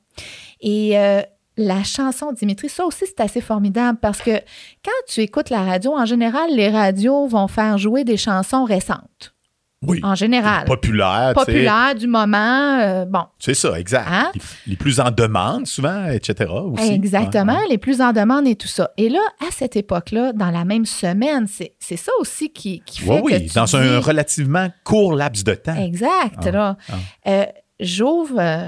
[0.61, 1.21] Et euh,
[1.57, 4.37] la chanson Dimitri, ça aussi, c'est assez formidable parce que
[4.83, 9.33] quand tu écoutes la radio, en général, les radios vont faire jouer des chansons récentes.
[9.81, 10.01] Oui.
[10.03, 10.65] En général.
[10.65, 11.31] Populaire.
[11.33, 12.79] Populaires du moment.
[12.81, 13.23] euh, bon.
[13.39, 14.07] C'est ça, exact.
[14.11, 14.29] Hein?
[14.35, 16.51] Les, les plus en demande, souvent, etc.
[16.51, 16.91] Aussi.
[16.91, 18.91] Exactement, les plus en demande et tout ça.
[18.97, 23.01] Et là, à cette époque-là, dans la même semaine, c'est c'est ça aussi qui, qui
[23.03, 25.75] fait Oui, que oui, tu dans un relativement court laps de temps.
[25.77, 26.77] Exact, Ah, là.
[26.89, 26.93] ah.
[27.29, 27.45] Euh,
[27.79, 28.67] j'ouvre, euh,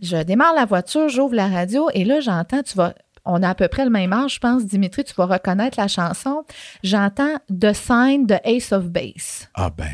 [0.00, 2.94] je démarre la voiture, j'ouvre la radio et là, j'entends, tu vas,
[3.26, 5.88] on a à peu près le même âge, je pense, Dimitri, tu vas reconnaître la
[5.88, 6.44] chanson.
[6.82, 9.48] J'entends The Sign de Ace of Base.
[9.54, 9.84] Ah ben,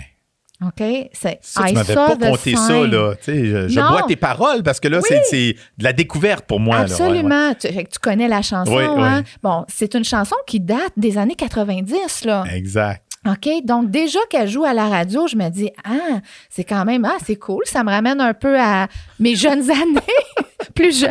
[0.62, 0.82] OK?
[1.12, 3.14] C'est ça, tu m'avais pas compté ça, là.
[3.16, 5.16] Tu sais, je je bois tes paroles parce que là, Oui.
[5.28, 6.76] c'est- de la découverte pour moi.
[6.76, 6.82] là.
[6.84, 6.94] Ouais, ouais.
[6.94, 7.54] Absolument.
[7.54, 7.68] Tu,
[8.00, 8.74] connais la chanson.
[8.74, 9.02] Oui, oui.
[9.02, 9.22] hein?
[9.42, 12.44] Bon, c'est une chanson qui date des années 90, là.
[12.54, 13.02] Exact.
[13.26, 13.48] OK?
[13.64, 17.16] Donc, déjà qu'elle joue à la radio, je me dis, ah, c'est quand même, ah,
[17.24, 17.62] c'est cool.
[17.66, 18.86] Ça me ramène un peu à
[19.18, 20.43] mes jeunes années,
[20.74, 21.10] plus jeune.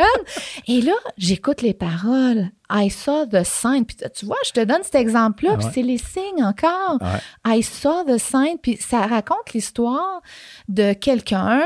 [0.67, 2.49] Et là, j'écoute les paroles.
[2.69, 3.85] I saw the sign.
[3.85, 6.99] Puis tu vois, je te donne cet exemple-là, Ah puis c'est les signes encore.
[7.01, 7.57] Ouais.
[7.59, 8.57] I saw the sign.
[8.61, 10.21] Puis ça raconte l'histoire
[10.67, 11.61] de quelqu'un.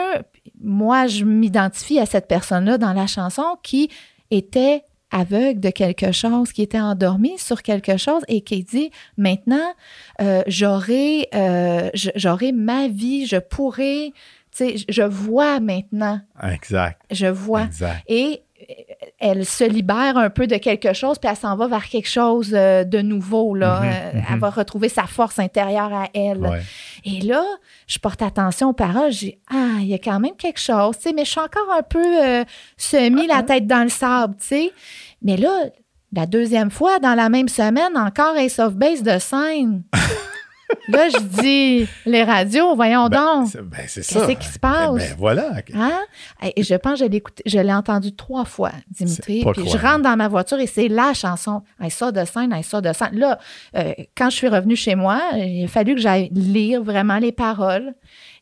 [0.62, 3.90] Moi, je m'identifie à cette personne-là dans la chanson qui
[4.32, 9.74] était aveugle de quelque chose, qui était endormi sur quelque chose et qui dit maintenant,
[10.22, 14.12] euh, j'aurai euh, j'aurai ma vie, je pourrai,
[14.58, 17.00] tu sais, je vois maintenant, Exact.
[17.12, 17.64] je vois.
[17.64, 18.04] Exact.
[18.08, 18.74] Et euh,
[19.20, 22.52] elle se libère un peu de quelque chose, puis elle s'en va vers quelque chose
[22.54, 23.54] euh, de nouveau.
[23.56, 23.82] Là.
[23.82, 24.24] Mhm, Euh, mhm.
[24.34, 26.40] Elle va retrouver sa force intérieure à elle.
[26.40, 26.62] Ouais.
[27.06, 27.44] Et là,
[27.88, 29.12] je porte attention aux paroles.
[29.12, 32.04] J'ai ah, il y a quand même quelque chose, mais je suis encore un peu
[32.26, 32.44] euh,
[32.78, 34.72] semi la tête dans le sable, sais.
[35.22, 35.52] Mais là,
[36.14, 39.84] la deuxième fois, dans la même semaine, encore Ace of Base de scène.
[40.90, 43.50] là, je dis, les radios, voyons Ben, donc.
[43.52, 44.26] c'est ben, c'est ça.
[44.26, 44.94] Qu'est-ce qui se passe?
[44.96, 45.52] Ben, voilà.
[45.74, 46.00] Hein?
[46.56, 49.46] Et je pense que je l'ai écouté- je l'ai entendu trois fois, Dimitri.
[49.54, 51.62] Puis je rentre dans ma voiture et c'est la chanson.
[51.82, 53.10] I saw the sign, I saw the sign.
[53.14, 53.40] Là,
[53.76, 57.32] euh, quand je suis revenue chez moi, il a fallu que j'aille lire vraiment les
[57.32, 57.94] paroles.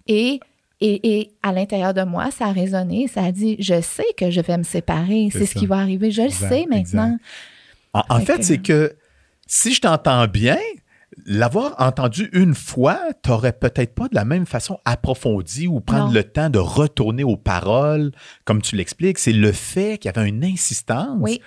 [0.07, 0.39] Et,
[0.81, 3.07] et, et à l'intérieur de moi, ça a résonné.
[3.07, 5.29] Ça a dit Je sais que je vais me séparer.
[5.31, 6.11] C'est C'est ce qui va arriver.
[6.11, 7.17] Je le sais maintenant.
[7.93, 8.95] En, en Fait fait, que- c'est que
[9.47, 10.57] si je t'entends bien,
[11.25, 16.11] l'avoir entendu une fois, t'aurais peut-être pas de la même façon approfondi ou prendre Non.
[16.13, 18.11] le temps de retourner aux paroles,
[18.43, 19.19] comme tu l'expliques.
[19.19, 21.17] C'est le fait qu'il y avait une insistance.
[21.21, 21.41] Oui.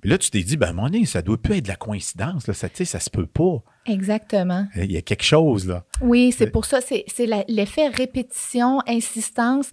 [0.00, 2.46] Puis là, tu t'es dit, ben, mon nez, ça doit plus être de la coïncidence.
[2.46, 2.52] Là.
[2.52, 3.62] Ça, tu sais, ça se peut pas.
[3.86, 4.66] Exactement.
[4.76, 5.84] Il y a quelque chose, là.
[6.02, 7.04] Oui, Euh, c'est pour ça, c'est
[7.48, 9.70] l'effet répétition, insistance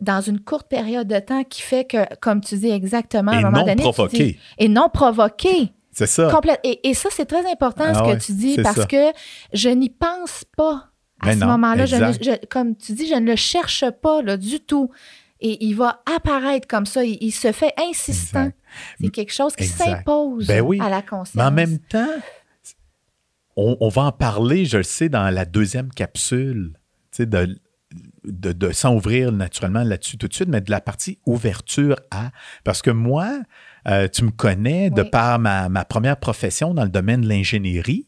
[0.00, 3.38] dans une courte période de temps qui fait que, comme tu dis exactement, à Et
[3.38, 3.76] un moment non donné.
[3.76, 4.24] tu provoqué.
[4.24, 5.72] dis- et non provoqué.
[5.92, 6.30] C'est ça.
[6.30, 6.58] Complète.
[6.64, 8.86] Et, et ça, c'est très important Ah ce que ouais, tu dis parce ça.
[8.86, 9.12] que
[9.52, 11.84] je n'y pense pas à Mais ce moment-là.
[12.50, 14.90] Comme tu dis, je ne le cherche pas là, du tout.
[15.40, 17.04] Et il va apparaître comme ça.
[17.04, 18.50] Il, il se fait insistant.
[19.00, 20.78] C'est quelque chose qui s'impose Ben oui.
[20.80, 21.34] à la conscience.
[21.34, 22.08] Mais en même temps,
[23.56, 26.72] on, on va en parler, je le sais, dans la deuxième capsule,
[27.10, 27.58] tu sais, de,
[28.24, 32.30] de, de- sans ouvrir naturellement là-dessus tout de suite, mais de la partie ouverture à.
[32.64, 33.40] Parce que moi,
[33.88, 38.06] euh, tu me connais de par ma, ma première profession dans le domaine de l'ingénierie.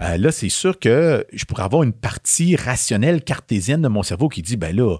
[0.00, 4.28] Euh, là, c'est sûr que je pourrais avoir une partie rationnelle cartésienne de mon cerveau
[4.28, 4.96] qui dit, ben là,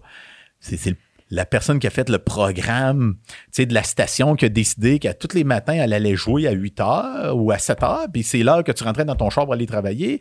[0.59, 0.95] c'est
[1.31, 4.99] la personne qui a fait le programme tu sais, de la station qui a décidé
[4.99, 8.25] qu'à tous les matins, elle allait jouer à 8 heures ou à 7 heures, puis
[8.25, 10.21] c'est l'heure que tu rentrais dans ton char pour aller travailler.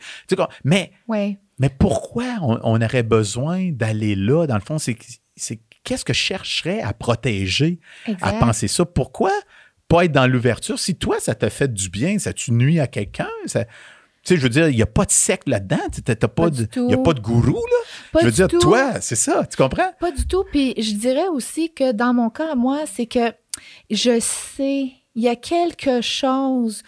[0.63, 1.37] Mais, Oui.
[1.59, 4.45] mais pourquoi on, on aurait besoin d'aller là?
[4.45, 4.95] Dans le fond, c'est
[5.83, 7.79] qu'est-ce que je chercherais à protéger,
[8.21, 8.85] à penser ça?
[8.85, 9.31] Pourquoi
[9.89, 10.79] pas être dans l'ouverture?
[10.79, 13.65] Si toi, ça t'a fait du bien, ça tu nuit à quelqu'un, ça...
[14.23, 15.79] Tu sais, je veux dire, il n'y a pas de secte là-dedans.
[16.75, 17.77] Il n'y a pas de gourou, là.
[18.11, 18.59] Pas je veux dire, tout.
[18.59, 19.45] toi, c'est ça.
[19.45, 19.91] Tu comprends?
[19.97, 20.43] Pas du tout.
[20.51, 23.31] Puis je dirais aussi que dans mon cas, moi, c'est que
[23.89, 26.83] je sais, il y a quelque chose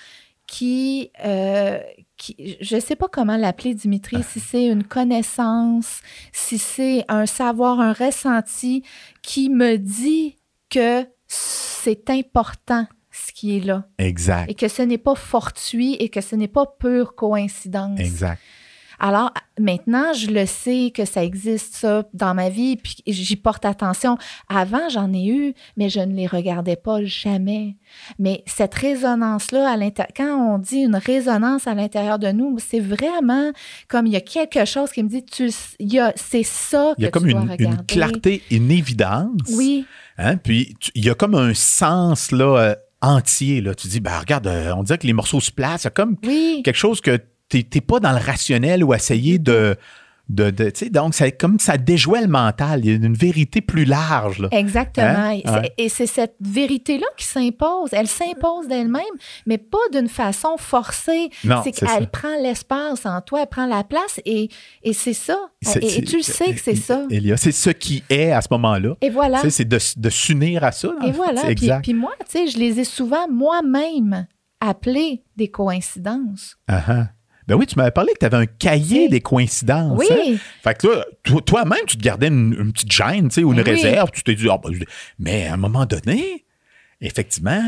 [0.45, 1.79] qui, euh,
[2.17, 6.01] qui je sais pas comment l'appeler, Dimitri, si c'est une connaissance,
[6.33, 8.83] si c'est un savoir, un ressenti
[9.21, 10.35] qui me dit
[10.69, 14.49] que c'est important ce qui est là Exact.
[14.49, 17.99] et que ce n'est pas fortuit et que ce n'est pas pure coïncidence.
[17.99, 18.39] Exact.
[18.99, 23.65] Alors maintenant, je le sais que ça existe, ça, dans ma vie, puis j'y porte
[23.65, 24.17] attention.
[24.47, 27.77] Avant, j'en ai eu, mais je ne les regardais pas jamais.
[28.19, 32.79] Mais cette résonance-là, à l'intérieur, quand on dit une résonance à l'intérieur de nous, c'est
[32.79, 33.51] vraiment
[33.87, 36.93] comme il y a quelque chose qui me dit, tu, il y a, c'est ça
[36.95, 37.75] que Il y a comme tu dois une, regarder.
[37.77, 39.31] une clarté, une évidence.
[39.55, 39.85] Oui,
[40.21, 40.37] Hein?
[40.37, 43.61] Puis il y a comme un sens là, euh, entier.
[43.61, 43.75] Là.
[43.75, 45.83] Tu dis, ben, regarde, euh, on dirait que les morceaux se placent.
[45.83, 48.93] Il y a comme oui, quelque chose que tu n'es pas dans le rationnel ou
[48.93, 49.75] essayer de,
[50.33, 52.81] de, de donc, c'est comme ça déjouait le mental.
[52.85, 54.39] Il y a une vérité plus large.
[54.39, 54.47] Là.
[54.51, 55.07] Exactement.
[55.07, 55.31] Hein?
[55.31, 55.73] Et c'est- Ouais.
[55.77, 57.89] Et c'est cette vérité-là qui s'impose.
[57.91, 59.01] Elle s'impose d'elle-même,
[59.45, 61.29] mais pas d'une façon forcée.
[61.43, 61.85] Non, c'est ça.
[61.87, 64.49] qu'elle prend l'espace en toi, elle prend la place et,
[64.83, 65.37] et c'est ça.
[65.61, 67.03] C'est- Et, et tu le sais que c'est ça.
[67.37, 68.95] C'est ce qui est à ce moment-là.
[69.01, 69.37] Et voilà.
[69.41, 70.89] Tu sais, C'est de, de s'unir à ça.
[71.05, 71.41] Et voilà.
[71.55, 74.27] Puis, puis moi, tu sais, je les ai souvent moi-même
[74.59, 76.57] appelées des coïncidences.
[76.67, 77.07] Ah.
[77.47, 79.09] Ben oui, tu m'avais parlé que tu avais un cahier Oui.
[79.09, 79.97] des coïncidences.
[79.97, 80.05] Oui.
[80.11, 80.35] hein?
[80.63, 83.51] Fait que là, toi- toi-même, tu te gardais une, une petite gêne, tu sais, ou
[83.53, 83.63] une oui.
[83.69, 84.11] réserve.
[84.11, 84.71] Tu t'es dit, Ah, ben,
[85.19, 86.45] mais à un moment donné,
[87.01, 87.63] effectivement.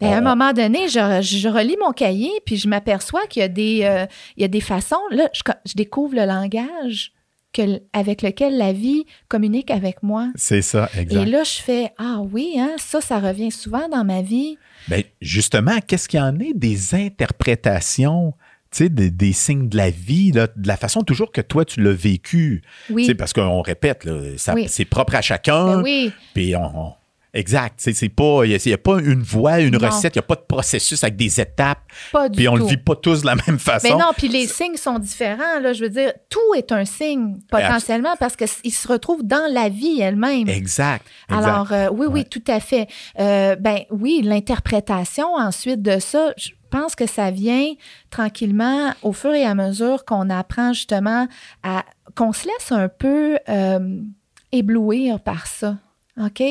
[0.00, 3.44] Ben, à un moment donné, je, je relis mon cahier, puis je m'aperçois qu'il y
[3.44, 4.96] a des, euh, il y a des façons.
[5.10, 7.12] Là, je, je découvre le langage
[7.54, 10.28] que, avec lequel la vie communique avec moi.
[10.34, 11.22] C'est ça, exact.
[11.22, 14.58] Et là, je fais Ah oui, hein, ça, ça revient souvent dans ma vie.
[14.88, 18.34] Ben, justement, qu'est-ce qu'il y en est des interprétations,
[18.76, 21.82] sais, des, des signes de la vie, là, de la façon toujours que toi, tu
[21.82, 22.62] l'as vécu.
[22.86, 23.04] Tu Oui.
[23.06, 24.14] sais, parce qu'on répète, là,
[24.54, 24.66] Oui.
[24.68, 25.76] c'est propre à chacun.
[25.76, 26.12] Ben oui.
[26.34, 26.92] Puis on, on-
[27.34, 27.74] exact.
[27.92, 29.88] C'est pas, il n'y a, pas une voie, une Non.
[29.90, 31.80] recette, il n'y a pas de processus avec des étapes.
[32.10, 32.62] Pas du Puis on tout.
[32.62, 33.88] le vit pas tous de la même façon.
[33.90, 35.60] Mais non, puis les signes sont différents.
[35.60, 39.68] Là, je veux dire, tout est un signe potentiellement parce qu'il se retrouve dans la
[39.68, 40.48] vie elle-même.
[40.48, 41.04] Exact.
[41.28, 41.44] exact.
[41.46, 42.24] Alors, euh, oui, oui, Ouais.
[42.24, 42.88] tout à fait.
[43.20, 47.72] Euh, ben oui, l'interprétation ensuite de ça, je pense que ça vient
[48.10, 51.26] tranquillement au fur et à mesure qu'on apprend justement
[51.62, 51.84] à
[52.14, 54.00] qu'on se laisse un peu euh,
[54.52, 55.78] éblouir par ça.
[56.20, 56.42] OK?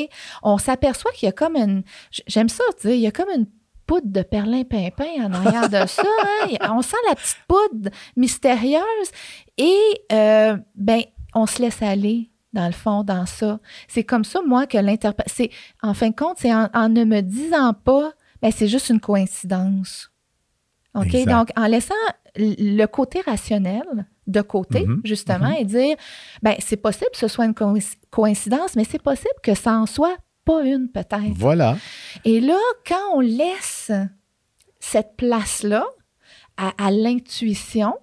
[0.42, 1.82] On s'aperçoit qu'il y a comme une.
[2.26, 3.46] J'aime ça dire, il y a comme une
[3.86, 6.02] poudre de perlimpinpin en arrière de ça.
[6.42, 6.56] hein?
[6.70, 9.10] On sent la petite poudre mystérieuse
[9.58, 9.78] et,
[10.12, 11.02] euh, ben,
[11.34, 13.60] on se laisse aller dans le fond, dans ça.
[13.86, 15.48] C'est comme ça, moi, que l'interprétation.
[15.82, 18.12] En fin de compte, c'est en, en ne me disant pas,
[18.42, 20.10] ben, c'est juste une coïncidence.
[20.96, 21.06] OK?
[21.14, 21.30] Exact.
[21.30, 21.94] Donc, en laissant
[22.36, 23.84] le côté rationnel
[24.26, 25.96] de côté, Mhm, justement, et dire,
[26.42, 29.86] ben, c'est possible que ce soit une coïnc- coïncidence, mais c'est possible que ça en
[29.86, 31.32] soit pas une, peut-être.
[31.34, 31.76] Voilà.
[32.24, 33.90] Et là, quand on laisse
[34.80, 35.84] cette place-là
[36.56, 37.94] à, à l'intuition,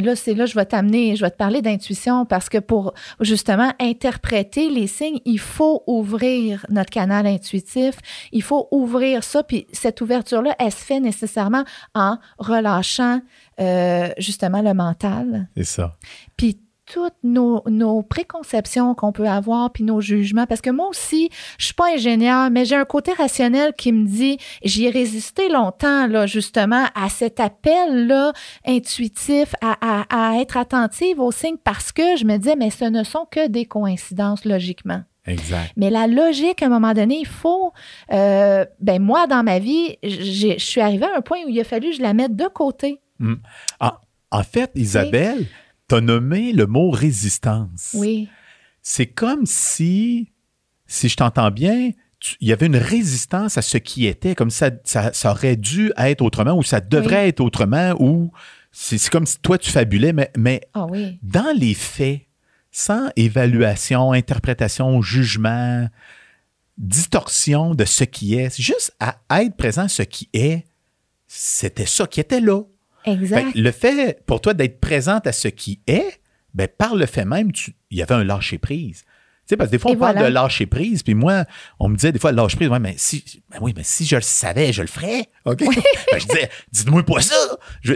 [0.00, 3.72] là, c'est là, je vais t'amener, je vais te parler d'intuition parce que pour justement
[3.80, 7.96] interpréter les signes, il faut ouvrir notre canal intuitif,
[8.32, 13.20] il faut ouvrir ça, puis cette ouverture-là, elle se fait nécessairement en relâchant
[13.60, 15.48] euh, justement le mental.
[15.56, 15.96] C'est ça.
[16.36, 16.58] puis
[16.92, 20.46] toutes nos, nos préconceptions qu'on peut avoir, puis nos jugements.
[20.46, 24.06] Parce que moi aussi, je suis pas ingénieur, mais j'ai un côté rationnel qui me
[24.06, 28.32] dit, j'y ai résisté longtemps, là, justement, à cet appel-là
[28.66, 32.84] intuitif, à, à- à être attentive aux signes, parce que je me disais, mais ce
[32.84, 35.02] ne sont que des coïncidences, logiquement.
[35.26, 35.72] Exact.
[35.76, 37.72] Mais la logique, à un moment donné, il faut.
[38.12, 41.64] euh, ben moi, dans ma vie, je suis arrivée à un point où il a
[41.64, 43.00] fallu que je la mette de côté.
[43.80, 43.90] En,
[44.32, 45.46] en fait, Isabelle,
[45.92, 47.90] tu as nommé le mot résistance.
[47.94, 48.28] Oui.
[48.80, 50.32] C'est comme si,
[50.86, 51.90] si je t'entends bien,
[52.40, 55.92] il y avait une résistance à ce qui était, comme ça, ça, ça aurait dû
[55.98, 58.32] être autrement ou ça devrait être autrement ou
[58.70, 61.18] c'est comme si toi tu fabulais, mais, mais Ah oui.
[61.22, 62.22] dans les faits,
[62.70, 65.86] sans évaluation, interprétation, jugement,
[66.78, 70.64] distorsion de ce qui est, juste à être présent à ce qui est,
[71.26, 72.62] c'était ça qui était là.
[73.04, 73.52] Exact.
[73.52, 76.20] Fait le fait pour toi d'être présente à ce qui est,
[76.54, 79.04] ben, par le fait même, tu- il y avait un lâcher prise.
[79.44, 80.28] Tu sais, parce que des fois, on Et parle voilà.
[80.28, 81.44] de lâcher prise, puis moi,
[81.80, 84.14] on me disait des fois, lâcher prise, ouais, mais si, ben oui, mais si je
[84.14, 85.26] le savais, je le ferais.
[85.46, 85.58] OK?
[86.12, 87.34] Ben, je disais, dites-moi pas ça.
[87.80, 87.94] Je-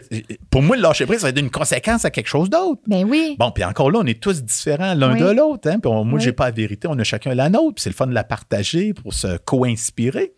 [0.51, 2.81] pour moi, le lâcher prise, ça va être une conséquence à quelque chose d'autre.
[2.89, 3.37] Ben oui.
[3.39, 5.21] Bon, puis encore là, on est tous différents l'un Oui.
[5.21, 5.69] de l'autre.
[5.71, 5.79] Hein?
[5.79, 6.25] Puis on- moi, Oui.
[6.25, 7.75] j'ai pas la vérité, on a chacun la nôtre.
[7.77, 10.33] Puis c'est le fun de la partager pour se co-inspirer.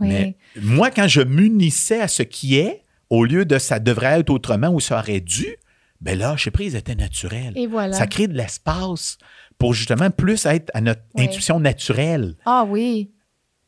[0.00, 4.30] Mais moi, quand je m'unissais à ce qui est, au lieu de ça devrait être
[4.30, 5.56] autrement ou ça aurait dû,
[6.00, 7.52] ben là, chez prise était naturel.
[7.56, 7.92] Et voilà.
[7.94, 9.18] Ça crée de l'espace
[9.58, 11.24] pour justement plus être à notre Oui.
[11.24, 12.36] intuition naturelle.
[12.44, 13.10] Ah oui.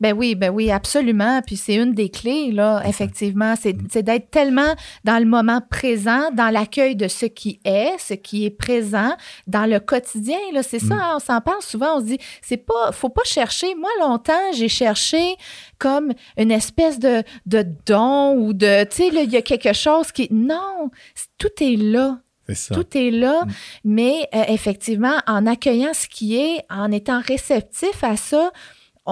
[0.01, 1.43] Ben oui, ben oui, absolument.
[1.47, 3.55] Puis c'est une des clés, là, effectivement.
[3.61, 8.15] C'est c'est d'être tellement dans le moment présent, dans l'accueil de ce qui est, ce
[8.15, 9.15] qui est présent,
[9.47, 10.39] dans le quotidien.
[10.53, 11.97] Là, c'est ça, hein, on s'en parle souvent.
[11.97, 13.75] On se dit, c'est pas, faut pas chercher.
[13.75, 15.37] Moi, longtemps, j'ai cherché
[15.79, 19.73] comme une espèce de, de don ou de, tu sais, là, il y a quelque
[19.73, 20.29] chose qui.
[20.31, 20.91] Non,
[21.39, 22.21] tout est là.
[22.47, 22.75] C'est ça.
[22.75, 23.45] Tout est là,
[23.85, 28.51] mais euh, effectivement, en accueillant ce qui est, en étant réceptif à ça,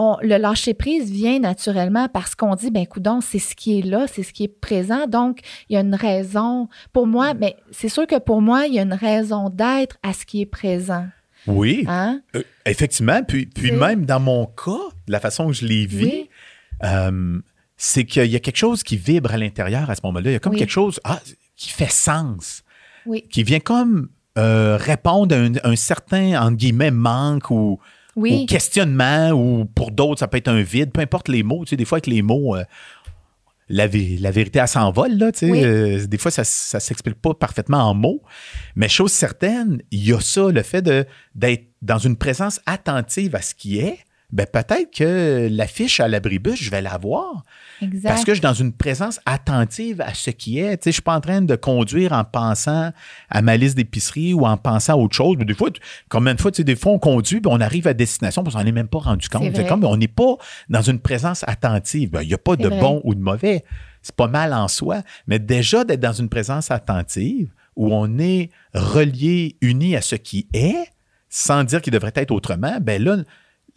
[0.00, 4.06] on- le lâcher-prise vient naturellement parce qu'on dit, ben coudon, c'est ce qui est là,
[4.06, 5.06] c'est ce qui est présent.
[5.06, 6.68] Donc, il y a une raison.
[6.92, 10.12] Pour moi, mais c'est sûr que pour moi, il y a une raison d'être à
[10.12, 11.06] ce qui est présent.
[11.46, 12.20] Oui, Hein?
[12.36, 13.22] euh, effectivement.
[13.26, 16.28] Puis, puis même dans mon cas, de la façon que je l'ai vu, Oui.
[16.84, 17.40] euh,
[17.76, 20.30] c'est qu'il y a quelque chose qui vibre à l'intérieur à ce moment-là.
[20.30, 20.58] Il y a comme Oui.
[20.58, 21.20] quelque chose ah,
[21.56, 22.62] qui fait sens.
[23.06, 23.24] Oui.
[23.30, 27.78] qui vient comme euh, répondre à un, un certain, entre guillemets, manque ou,
[28.18, 28.42] Oui.
[28.42, 31.64] ou questionnement, ou pour d'autres, ça peut être un vide, peu importe les mots.
[31.64, 32.64] Tu sais, des fois, avec les mots, euh,
[33.68, 35.12] la, la vérité, elle s'envole.
[35.18, 35.50] Là, tu sais.
[35.50, 35.62] Oui.
[35.64, 38.22] Euh, des fois, ça ne s'explique pas parfaitement en mots.
[38.76, 41.04] Mais chose certaine, il y a ça, le fait de-
[41.34, 43.98] d'être dans une présence attentive à ce qui est.
[44.32, 47.42] Ben, peut-être que l'affiche à l'abribus, je vais la voir.
[47.82, 48.08] Exact.
[48.08, 50.76] Parce que je suis dans une présence attentive à ce qui est.
[50.78, 52.92] Tu sais, je ne suis pas en train de conduire en pensant
[53.30, 55.36] à ma liste d'épicerie ou en pensant à autre chose.
[55.38, 55.70] Mais des fois,
[56.08, 58.54] combien de fois, tu sais, des fois, on conduit puis on arrive à destination parce
[58.54, 59.54] qu'on n'en est même pas rendu compte.
[59.54, 60.36] C'est comme on n'est pas
[60.68, 62.10] dans une présence attentive.
[62.10, 62.80] Ben, Il n'y a pas de vrai.
[62.80, 63.64] bon ou de mauvais.
[64.02, 65.02] C'est pas mal en soi.
[65.26, 70.48] Mais déjà d'être dans une présence attentive où on est relié, uni à ce qui
[70.52, 70.88] est,
[71.28, 73.18] sans dire qu'il devrait être autrement, ben là,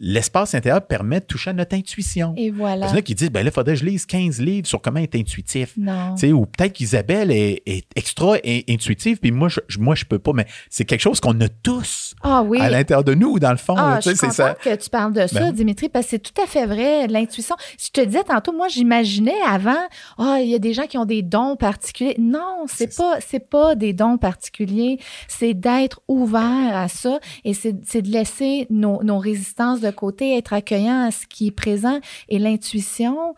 [0.04, 2.34] l'espace intérieur permet de toucher à notre intuition.
[2.36, 2.86] Et voilà.
[2.86, 4.66] qu'il y en a qui disent, ben là, il faudrait que je lise 15 livres
[4.66, 5.74] sur comment être intuitif.
[5.76, 6.14] Non.
[6.16, 10.04] Tu sais, ou peut-être qu'Isabelle est, est extra in- intuitive, puis moi, je, moi, je
[10.04, 12.60] peux pas, mais c'est quelque chose qu'on a tous Ah oui.
[12.60, 13.74] à l'intérieur de nous, dans le fond.
[13.78, 14.54] Ah, là, je suis contente ça.
[14.60, 15.52] que tu parles de ça, Ben.
[15.52, 17.54] Dimitri, parce que c'est tout à fait vrai, l'intuition.
[17.80, 19.78] Je te disais tantôt, moi, j'imaginais avant,
[20.18, 22.16] ah, il y a des gens qui ont des dons particuliers.
[22.18, 24.98] Non, c'est pas, c'est pas des dons particuliers.
[25.28, 30.36] C'est d'être ouvert à ça et c'est c'est de laisser nos, nos résistances de côté,
[30.36, 31.98] être accueillant à ce qui est présent.
[32.28, 33.34] Et l'intuition,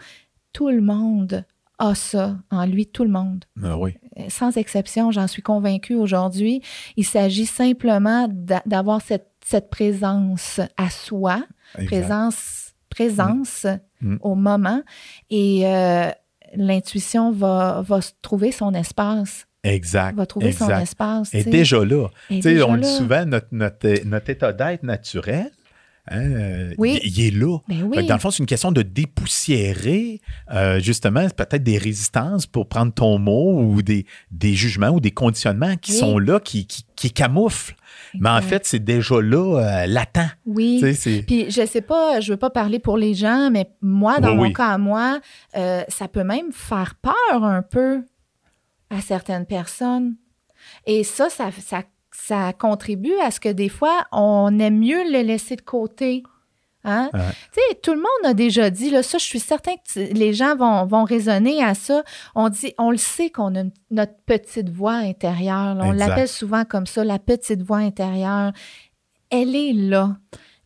[0.53, 1.45] tout le monde
[1.79, 3.95] a ça en lui, tout le monde Ah oui.
[4.29, 6.63] sans exception, j'en suis convaincue aujourd'hui.
[6.97, 11.43] Il s'agit simplement d'a- d'avoir cette, cette présence à soi,
[11.77, 11.87] exact.
[11.87, 13.67] présence, présence
[14.01, 14.17] Mm.
[14.21, 14.83] au moment,
[15.31, 16.11] et euh,
[16.55, 20.15] l'intuition va, va trouver son espace, Exact.
[20.15, 21.33] va trouver son espace.
[21.35, 21.51] Et tu sais.
[21.51, 22.09] déjà là.
[22.29, 25.51] Sais, déjà on le dit souvent, notre, notre, notre état d'être naturel,
[26.09, 27.01] hein, euh, Oui.
[27.03, 27.59] il, il est là.
[27.69, 30.21] Ben oui, dans le fond, c'est une question de dépoussiérer,
[30.53, 35.11] euh, justement, peut-être des résistances pour prendre ton mot ou des, des jugements ou des
[35.11, 35.99] conditionnements qui Oui.
[35.99, 37.75] sont là, qui, qui, qui camouflent.
[38.21, 40.31] Mais en fait, c'est déjà là, euh, latent.
[40.47, 40.81] oui.
[41.27, 44.37] Puis je sais pas, je veux pas parler pour les gens, mais moi, dans Oui,
[44.37, 44.53] mon oui.
[44.53, 45.21] cas à moi,
[45.57, 48.05] euh, ça peut même faire peur un peu
[48.91, 50.17] à certaines personnes.
[50.87, 51.83] Et ça, ça, ça,
[52.17, 56.23] ça contribue à ce que des fois, on aime mieux le laisser de côté.
[56.87, 57.09] Hein?
[57.15, 57.21] Ouais.
[57.53, 60.35] Tu sais, tout le monde a déjà dit, là, ça, je suis certain que les
[60.35, 62.05] gens vont, vont raisonner à ça.
[62.35, 65.75] On dit, on le sait qu'on a une- notre petite voix intérieure.
[65.75, 65.85] là.
[65.85, 66.09] On Exact.
[66.09, 68.53] l'appelle souvent comme ça, la petite voix intérieure.
[69.31, 70.17] Elle est là.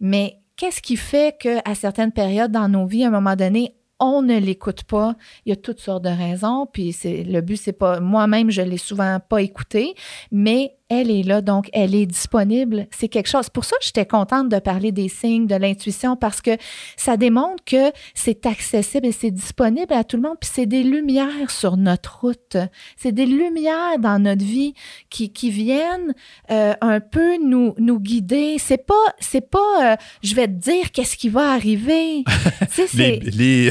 [0.00, 4.20] Mais qu'est-ce qui fait qu'à certaines périodes dans nos vies, à un moment donné, on
[4.22, 5.14] ne l'écoute pas?
[5.46, 8.62] Il y a toutes sortes de raisons, puis c'est le but c'est pas moi-même je
[8.62, 9.94] l'ai souvent pas écouté,
[10.32, 13.48] mais elle est là donc elle est disponible, c'est quelque chose.
[13.50, 16.56] Pour ça j'étais contente de parler des signes de l'intuition parce que
[16.96, 20.82] ça démontre que c'est accessible et c'est disponible à tout le monde puis c'est des
[20.82, 22.56] lumières sur notre route.
[22.96, 24.74] C'est des lumières dans notre vie
[25.10, 26.14] qui, qui viennent
[26.50, 28.56] euh, un peu nous, nous guider.
[28.58, 32.24] C'est pas c'est pas euh, je vais te dire qu'est-ce qui va arriver.
[32.74, 33.70] Tu sais, les, les,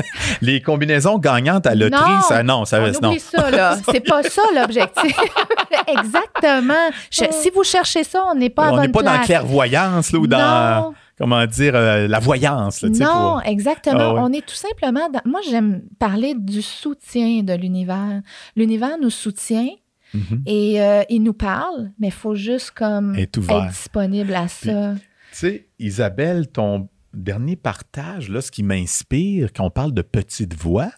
[0.40, 3.10] les combinaisons gagnantes à loterie, Non, ça, non, ça on non.
[3.10, 3.78] oublie ça, là.
[3.90, 5.16] C'est pas ça l'objectif.
[5.86, 6.57] Exactement.
[7.10, 9.18] Je- si vous cherchez ça, on n'est pas à on bonne n'est pas dans la
[9.18, 12.82] clairvoyance là, ou dans, Non, comment dire, euh, la voyance.
[12.82, 13.98] Là, non, pour- exactement.
[14.00, 14.20] Ah ouais.
[14.22, 15.20] On est tout simplement dans...
[15.24, 18.20] Moi, j'aime parler du soutien de l'univers.
[18.56, 19.68] L'univers nous soutient
[20.14, 20.42] Mhm.
[20.46, 23.38] et euh, il nous parle, mais il faut juste comme être
[23.68, 24.94] disponible à ça.
[24.94, 25.00] Tu
[25.32, 30.90] sais, Isabelle, ton dernier partage, là, ce qui m'inspire quand on parle de petite voix,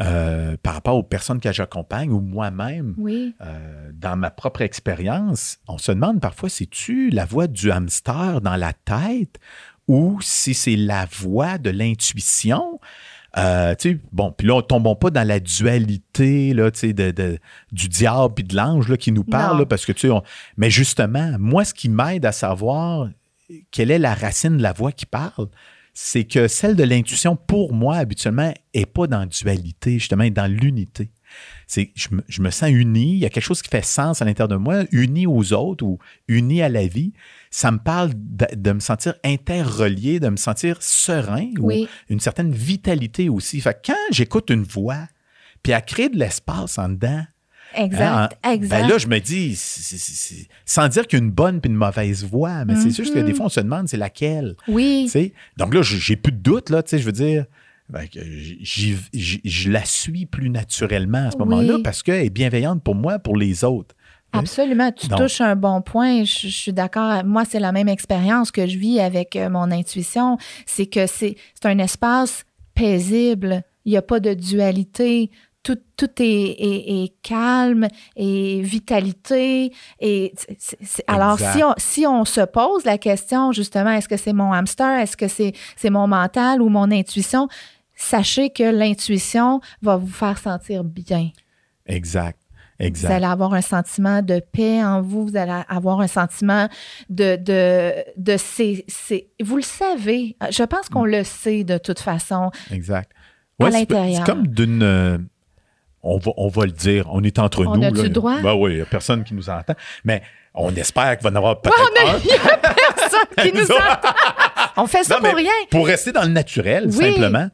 [0.00, 5.58] euh, par rapport aux personnes que j'accompagne ou moi-même, Oui, euh, dans ma propre expérience,
[5.68, 9.38] on se demande parfois, c'est-tu la voix du hamster dans la tête
[9.88, 12.80] ou si c'est la voix de l'intuition?
[13.38, 13.74] Euh,
[14.12, 17.38] bon, puis là, on tombons pas dans la dualité là, de, de-
[17.72, 20.22] du diable puis de l'ange qui nous parle, là, parce que tu on-
[20.56, 23.08] mais justement, moi, ce qui m'aide à savoir
[23.70, 25.48] quelle est la racine de la voix qui parle,
[25.94, 30.30] c'est que celle de l'intuition, pour moi, habituellement, est pas dans la dualité, justement, est
[30.30, 31.10] dans l'unité.
[31.66, 34.20] C'est, je, me, je me sens uni, il y a quelque chose qui fait sens
[34.20, 37.12] à l'intérieur de moi, uni aux autres ou uni à la vie.
[37.50, 41.70] Ça me parle de, de me sentir interrelié, de me sentir serein ou
[42.08, 43.60] une certaine vitalité aussi.
[43.60, 45.08] Fait que quand j'écoute une voix,
[45.62, 47.24] puis elle crée de l'espace en dedans,
[47.76, 48.80] exact, Hein, exact.
[48.82, 51.60] Ben là, je me dis, c'est- c'est- c'est- sans dire qu'il y a une bonne
[51.60, 53.26] puis une mauvaise voix, mais c'est juste que Mhm.
[53.26, 54.54] des fois, on se demande c'est laquelle.
[54.68, 55.10] oui.
[55.56, 57.44] Donc là, j'ai plus de doute, là, tu sais, je veux dire.
[57.88, 58.06] ben,
[58.62, 61.44] je la suis plus naturellement à ce Oui.
[61.44, 63.94] moment-là parce qu'elle est bienveillante pour moi, pour les autres.
[64.32, 66.24] Absolument, tu Donc- touches un bon point.
[66.24, 67.22] Je, je suis d'accord.
[67.24, 70.38] Moi, c'est la même expérience que je vis avec euh, mon intuition.
[70.64, 72.44] C'est que c'est c'est un espace
[72.74, 73.62] paisible.
[73.84, 75.30] Il n'y a pas de dualité.
[75.62, 77.86] Tout, tout est, est- est calme
[78.16, 79.72] et vitalité.
[80.00, 80.34] Et
[81.06, 84.98] alors, si on, si on se pose la question, justement, est-ce que c'est mon hamster,
[85.00, 87.48] est-ce que c'est c'est mon mental ou mon intuition,
[87.94, 91.30] sachez que l'intuition va vous faire sentir bien.
[91.86, 92.38] Exact.
[92.80, 93.12] Vous Exact.
[93.12, 96.68] allez avoir un sentiment de paix en vous, vous allez avoir un sentiment
[97.08, 97.36] de...
[97.36, 102.50] de, de c'est, c'est- vous le savez, je pense qu'on le sait de toute façon.
[102.72, 103.12] Exact.
[103.60, 104.24] À Ouais, l'intérieur.
[104.26, 105.28] C'est comme d'une.
[106.02, 107.84] On, va, on va le dire, on est entre On nous.
[107.84, 108.02] a-tu là.
[108.04, 108.40] le droit?
[108.40, 109.74] Ben oui, il n'y a personne qui nous entend.
[110.04, 110.22] Mais
[110.54, 112.18] on espère qu'il va y en avoir peut-être on a- un.
[112.18, 114.14] il y a personne qui nous entend.
[114.76, 115.50] On fait ça Non, pour rien.
[115.70, 116.92] Pour rester dans le naturel, Oui.
[117.12, 117.48] simplement.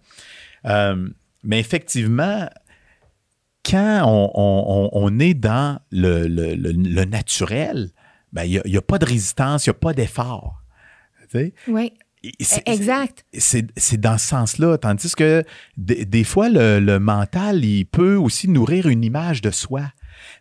[0.66, 1.08] Euh,
[1.44, 2.48] mais effectivement,
[3.68, 7.90] quand on, on- on- on est dans le, le- le- le naturel,
[8.32, 10.62] ben, il n'y a, pas de résistance, il n'y a pas d'effort.
[11.30, 11.54] Tu sais?
[11.66, 11.92] Oui,
[12.66, 13.24] exact.
[13.32, 14.78] c'est c'est dans ce sens-là.
[14.78, 15.44] Tandis que
[15.76, 19.82] des, des fois, le, le mental, il peut aussi nourrir une image de soi.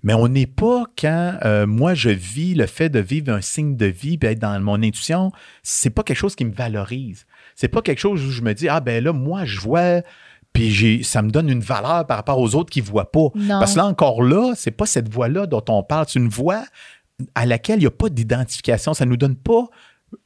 [0.03, 3.75] Mais on n'est pas quand euh, moi je vis le fait de vivre un signe
[3.75, 5.31] de vie puis être dans mon intuition,
[5.63, 7.25] c'est pas quelque chose qui me valorise.
[7.55, 10.01] C'est pas quelque chose où je me dis ah ben là moi je vois
[10.53, 13.29] puis j'ai ça me donne une valeur par rapport aux autres qui voient pas.
[13.35, 13.59] Non.
[13.59, 16.63] Parce que là encore là, c'est pas cette voix-là dont on parle, c'est une voix
[17.35, 19.67] à laquelle il n'y a pas d'identification, ça nous donne pas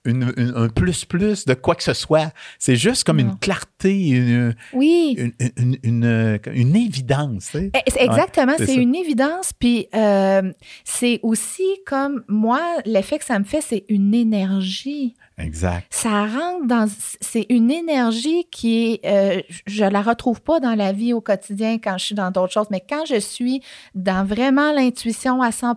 [0.06, 2.32] une- une- un plus-plus de quoi que ce soit.
[2.60, 3.30] C'est juste comme Non.
[3.32, 5.16] une clarté, une, Oui.
[5.18, 7.46] une, une- une- une évidence.
[7.52, 7.72] tu sais.
[7.88, 9.52] C'est Exactement, c'est une évidence.
[9.58, 10.52] Puis euh,
[10.84, 15.16] c'est aussi comme moi, l'effet que ça me fait, c'est une énergie.
[15.38, 15.88] Exact.
[15.90, 16.88] Ça rentre dans.
[17.20, 19.06] C'est une énergie qui est.
[19.06, 22.54] euh, je la retrouve pas dans la vie au quotidien quand je suis dans d'autres
[22.54, 23.62] choses, mais quand je suis
[23.96, 25.76] dans vraiment l'intuition à 100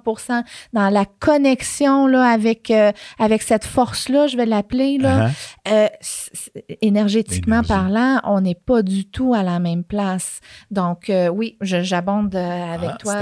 [0.72, 5.32] dans la connexion là, avec, euh, avec cette force-là, je vais l'appeler, là, Uh-huh.
[5.72, 5.88] euh,
[6.82, 7.68] énergétiquement Énergie.
[7.68, 10.40] parlant, on n'est pas du tout à la même place.
[10.70, 13.14] Donc, euh, oui, j'abonde avec Ah, toi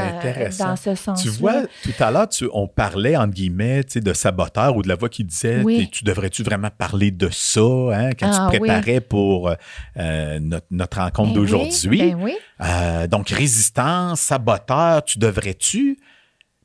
[0.59, 1.23] dans ce sens-là.
[1.23, 4.97] Tu vois, tout à l'heure, tu- on parlait, entre guillemets, de saboteur ou de la
[4.97, 5.89] voix qui disait Oui.
[5.93, 8.69] Tu devrais-tu vraiment parler de ça hein, quand Ah, tu oui.
[8.69, 9.51] préparais pour
[9.97, 11.89] euh, notre, notre rencontre Ben d'aujourd'hui?
[11.89, 12.35] Oui, ben oui.
[12.61, 15.99] Euh, donc, résistance, saboteur, tu devrais-tu?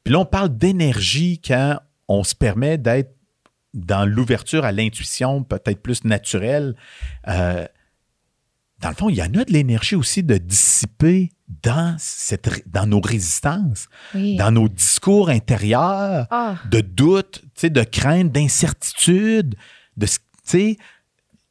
[0.04, 3.16] Puis là, on parle d'énergie quand on se permet d'être
[3.74, 6.76] dans l'ouverture à l'intuition, peut-être plus naturelle.
[7.28, 7.66] Euh,
[8.82, 11.32] dans le fond, il y en a de l'énergie aussi de dissiper
[11.64, 14.36] dans, cette, dans nos résistances, oui.
[14.36, 19.56] dans nos discours intérieurs Ah, de doute, de crainte, d'incertitude,
[19.96, 20.06] de
[20.44, 20.78] sais,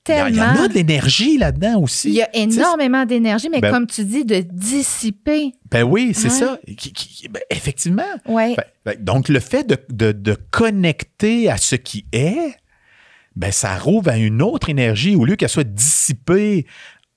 [0.09, 2.09] il y a- il y en a de l'énergie là-dedans aussi.
[2.11, 5.53] Il y a énormément d'énergie, mais Ben- comme tu dis, de dissiper.
[5.71, 6.31] Ben oui, c'est Ouais.
[6.31, 6.59] ça.
[6.77, 8.05] Qui- qui- ben, effectivement.
[8.27, 12.55] Ben, ben, donc, le fait de, de- de connecter à ce qui est,
[13.35, 16.67] ben, ça rouvre à une autre énergie au lieu qu'elle soit dissipée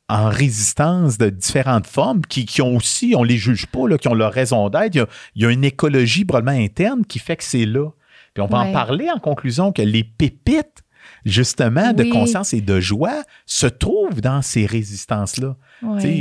[0.10, 4.07] en résistance de différentes formes qui, qui ont aussi, on les juge pas, là, qui
[4.07, 4.95] ont leur raison d'être.
[4.95, 7.89] Il y a, il y a une écologie probablement interne qui fait que c'est là.
[8.34, 10.84] Puis on va en parler en conclusion que les pépites,
[11.26, 15.55] justement, de conscience et de joie se trouvent dans ces résistances-là.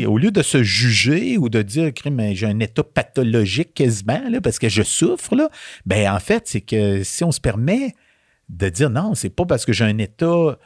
[0.07, 4.41] Au lieu de se juger ou de dire mais j'ai un état pathologique quasiment là,
[4.41, 5.49] parce que je souffre, là,
[5.87, 7.95] ben en fait, c'est que si on se permet
[8.49, 10.57] de dire non, c'est pas parce que j'ai un état euh,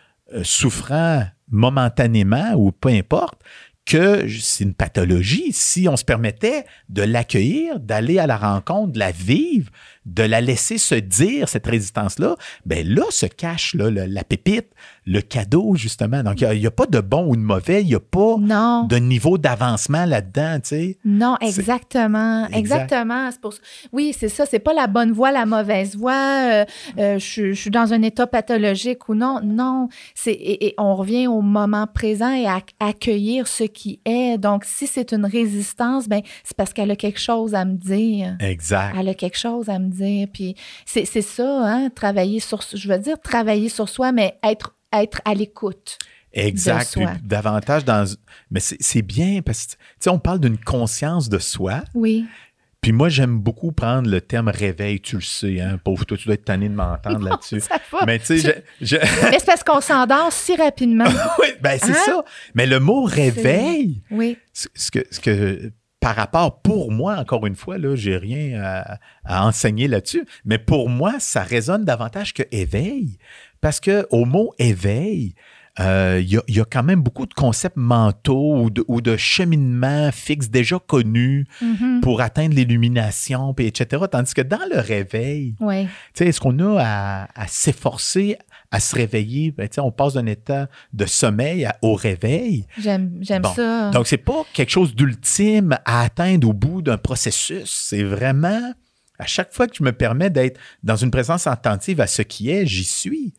[0.42, 3.40] souffrant momentanément ou peu importe
[3.84, 5.52] que c'est une pathologie.
[5.52, 9.70] Si on se permettait de l'accueillir, d'aller à la rencontre, de la vivre,
[10.06, 12.36] de la laisser se dire cette résistance-là,
[12.66, 14.66] ben là se cache là, le- la pépite,
[15.06, 16.22] le cadeau, justement.
[16.22, 18.84] Donc, il n'y a, pas de bon ou de mauvais, il n'y a pas Non.
[18.84, 20.98] de niveau d'avancement là-dedans, tu sais.
[21.04, 22.46] Non, exactement.
[22.46, 22.56] Exact.
[22.92, 23.28] Exactement.
[23.40, 23.54] Pour
[23.92, 24.44] Oui, c'est ça.
[24.46, 26.12] C'est pas la bonne voie, la mauvaise voie.
[26.12, 26.64] euh,
[26.98, 29.40] euh, je, suis- je suis dans un état pathologique ou non.
[29.42, 29.88] Non.
[30.14, 34.38] C'est, et, et on revient au moment présent et à accueillir ce qui est.
[34.38, 38.36] Donc, si c'est une résistance, ben, c'est parce qu'elle a quelque chose à me dire.
[38.40, 38.94] Exact.
[38.98, 39.91] Elle a quelque chose à me dire.
[40.32, 40.54] Puis
[40.86, 45.34] c'est, ça, hein, travailler sur, je veux dire, travailler sur soi, mais être, être à
[45.34, 45.98] l'écoute.
[46.34, 46.98] Exact.
[47.22, 48.06] davantage dans.
[48.50, 51.82] Mais c'est bien parce que, tu sais, on parle d'une conscience de soi.
[51.94, 52.24] Oui.
[52.80, 55.78] Puis moi, j'aime beaucoup prendre le terme réveil, tu le sais, hein.
[55.84, 57.62] Pauvre toi, tu dois être tanné de m'entendre là-dessus.
[58.06, 58.96] Mais tu sais, je- je-
[59.30, 61.04] Mais c'est parce qu'on s'endort si rapidement.
[61.38, 62.02] Oui, ben c'est Hein?
[62.06, 62.24] ça.
[62.54, 64.36] Mais le mot réveil, Oui.
[64.52, 65.70] ce que, ce que
[66.02, 70.58] par rapport pour moi, encore une fois, là, j'ai rien à, à enseigner là-dessus, mais
[70.58, 73.16] pour moi, ça résonne davantage que éveil.
[73.60, 75.34] Parce que au mot éveil,
[75.80, 78.84] euh, il y, a, il y a quand même beaucoup de concepts mentaux ou de,
[78.88, 82.00] ou de cheminements fixes déjà connus Mhm.
[82.02, 84.02] pour atteindre l'illumination, puis etc.
[84.10, 85.84] Tandis que dans le réveil, Oui.
[85.86, 88.36] tu sais, est-ce qu'on a à, à s'efforcer
[88.72, 89.52] à se réveiller.
[89.52, 92.66] Ben, on passe d'un état de sommeil à- au réveil.
[92.78, 93.52] J'aime j'aime Bon.
[93.54, 93.90] ça.
[93.90, 97.70] Donc, c'est pas quelque chose d'ultime à atteindre au bout d'un processus.
[97.88, 98.72] C'est vraiment,
[99.18, 102.50] à chaque fois que je me permets d'être dans une présence attentive à ce qui
[102.50, 103.34] est, j'y suis.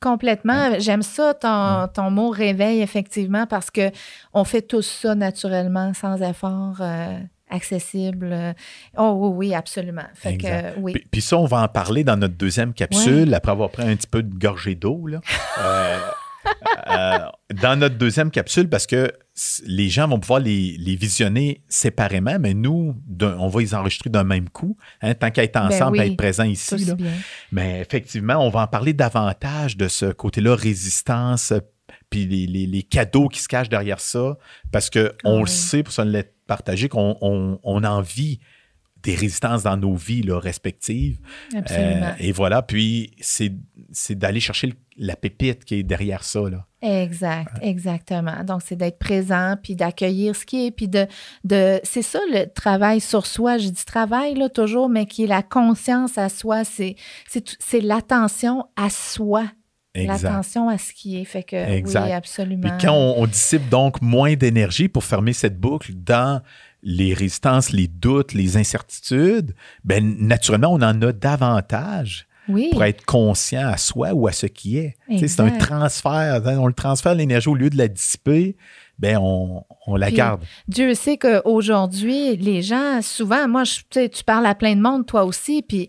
[0.00, 0.78] Complètement.
[0.80, 3.90] J'aime ça, ton, ton mot réveil, effectivement, parce que
[4.34, 7.18] on fait tous ça naturellement, sans effort, euh,
[7.52, 8.30] accessible.
[8.32, 8.52] euh.
[8.96, 10.04] Oh oui, oui, absolument.
[10.14, 10.74] Fait que, Exact.
[10.78, 10.92] oui.
[10.92, 13.94] Puis, puis ça, on va en parler dans notre deuxième capsule, après avoir pris un
[13.96, 15.06] petit peu de gorgée d'eau.
[15.06, 15.20] là.
[15.60, 15.98] Euh,
[16.90, 17.18] euh,
[17.62, 19.12] dans notre deuxième capsule, parce que
[19.66, 24.24] les gens vont pouvoir les, les visionner séparément, mais nous, on va les enregistrer d'un
[24.24, 26.84] même coup, hein, tant qu'à être Ben ensemble, oui, à être présents ici.
[26.84, 26.94] là.
[27.52, 31.60] Mais effectivement, on va en parler davantage de ce côté-là, résistance, euh,
[32.10, 34.36] puis les, les- les cadeaux qui se cachent derrière ça,
[34.72, 35.50] parce que on Ah le oui.
[35.50, 36.04] sait, pour ça
[36.48, 38.40] l'a partagé, qu'on on, on en vit
[39.02, 41.18] des résistances dans nos vies là, respectives.
[41.56, 42.06] Absolument.
[42.06, 43.52] Euh, et voilà, puis c'est
[43.90, 46.42] c'est d'aller chercher le- la pépite qui est derrière ça.
[46.48, 46.66] Là.
[46.82, 48.44] Exact, exactement.
[48.44, 51.06] Donc, c'est d'être présent, puis d'accueillir ce qui est, puis de...
[51.42, 53.58] de c'est ça le travail sur soi.
[53.58, 56.62] Je dis travail, là, toujours, mais qui est la conscience à soi.
[56.64, 56.94] C'est
[57.26, 59.46] c'est l'attention à soi.
[59.94, 61.24] L'attention à ce qui est.
[61.24, 62.04] Fait que, Exact.
[62.06, 62.62] oui, absolument.
[62.68, 66.40] Puis quand on, on dissipe donc moins d'énergie pour fermer cette boucle dans
[66.82, 73.04] les résistances, les doutes, les incertitudes, ben naturellement, on en a davantage oui, pour être
[73.04, 74.96] conscient à soi ou à ce qui est.
[75.24, 76.42] C'est un transfert.
[76.44, 78.56] hein, On le transfère l'énergie au lieu de la dissiper,
[78.98, 80.42] ben on, on la Puis- garde.
[80.66, 84.80] Dieu sait qu'aujourd'hui, les gens, souvent, moi, je, tu sais, tu parles à plein de
[84.80, 85.88] monde, toi aussi, puis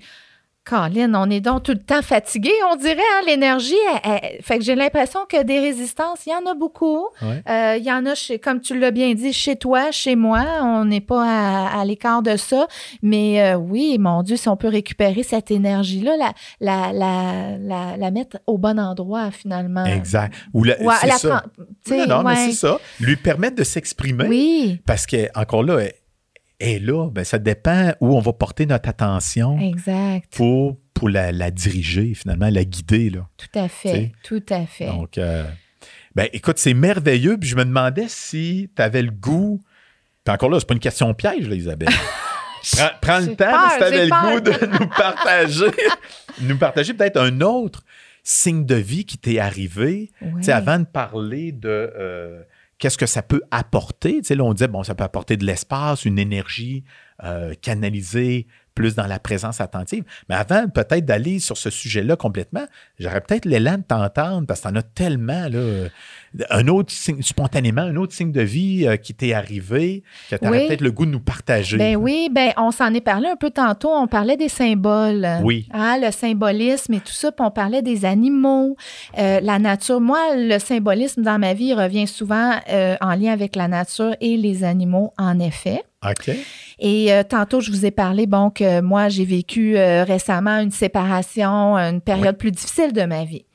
[0.66, 3.76] Colin, on est donc tout le temps fatigué, on dirait, hein, l'énergie.
[4.42, 7.08] fait que j'ai l'impression que des résistances, il y en a beaucoup.
[7.22, 7.44] Ouais.
[7.50, 10.46] Euh, Il y en a, chez, comme tu l'as bien dit, chez toi, chez moi.
[10.62, 12.68] On n'est pas à, à l'écart de ça.
[13.02, 17.98] Mais euh, oui, mon Dieu, si on peut récupérer cette énergie-là, la, la, la, la,
[17.98, 19.86] la mettre au bon endroit, finalement.
[19.86, 20.34] Exact.
[20.54, 21.44] Ou la- Ouais, c'est ça.
[21.90, 22.80] Non, non, mais c'est ça.
[23.02, 24.26] Lui permettre de s'exprimer.
[24.28, 25.80] Oui, Parce que, encore là,
[26.64, 30.36] est là, ben, ça dépend où on va porter notre attention exact.
[30.36, 33.10] pour, pour la, la diriger, finalement, la guider.
[33.10, 33.28] Là.
[33.38, 33.92] Tout à fait.
[33.92, 34.12] T'sais?
[34.24, 34.88] Tout à fait.
[34.88, 35.44] Donc, euh,
[36.16, 37.38] ben, écoute, c'est merveilleux.
[37.38, 39.62] Puis je me demandais si tu avais le goût.
[40.24, 41.90] Puis encore là, c'est pas une question piège, là, Isabelle.
[42.72, 44.32] prends, prends le temps, peur, si tu avais le peur.
[44.32, 45.72] goût de nous partager,
[46.42, 47.84] nous partager peut-être un autre
[48.24, 50.12] signe de vie qui t'est arrivé.
[50.42, 52.42] Sais, avant de parler de euh,
[52.78, 55.46] qu'est-ce que ça peut apporter, tu sais, là, on disait, bon, ça peut apporter de
[55.46, 56.84] l'espace, une énergie
[57.24, 60.04] euh, canalisée plus dans la présence attentive.
[60.30, 62.66] Mais avant peut-être d'aller sur ce sujet-là complètement,
[63.00, 65.88] j'aurais peut-être l'élan de t'entendre parce que t'en as tellement, là,
[66.50, 70.48] un autre signe, spontanément, un autre signe de vie euh, qui t'est arrivé, que tu
[70.48, 70.68] Oui.
[70.68, 71.78] peut-être le goût de nous partager.
[71.78, 73.90] Ben oui, ben on s'en est parlé un peu tantôt.
[73.92, 75.28] On parlait des symboles.
[75.44, 75.68] Oui.
[75.74, 77.32] Hein, le symbolisme et tout ça.
[77.32, 78.76] Puis on parlait des animaux,
[79.18, 80.02] euh, la nature.
[80.02, 84.38] Moi, le symbolisme dans ma vie revient souvent euh, en lien avec la nature et
[84.38, 85.84] les animaux, en effet.
[86.10, 86.32] OK.
[86.80, 90.72] Et euh, tantôt, je vous ai parlé, bon, que moi, j'ai vécu euh, récemment une
[90.72, 93.46] séparation, une période plus difficile de ma vie.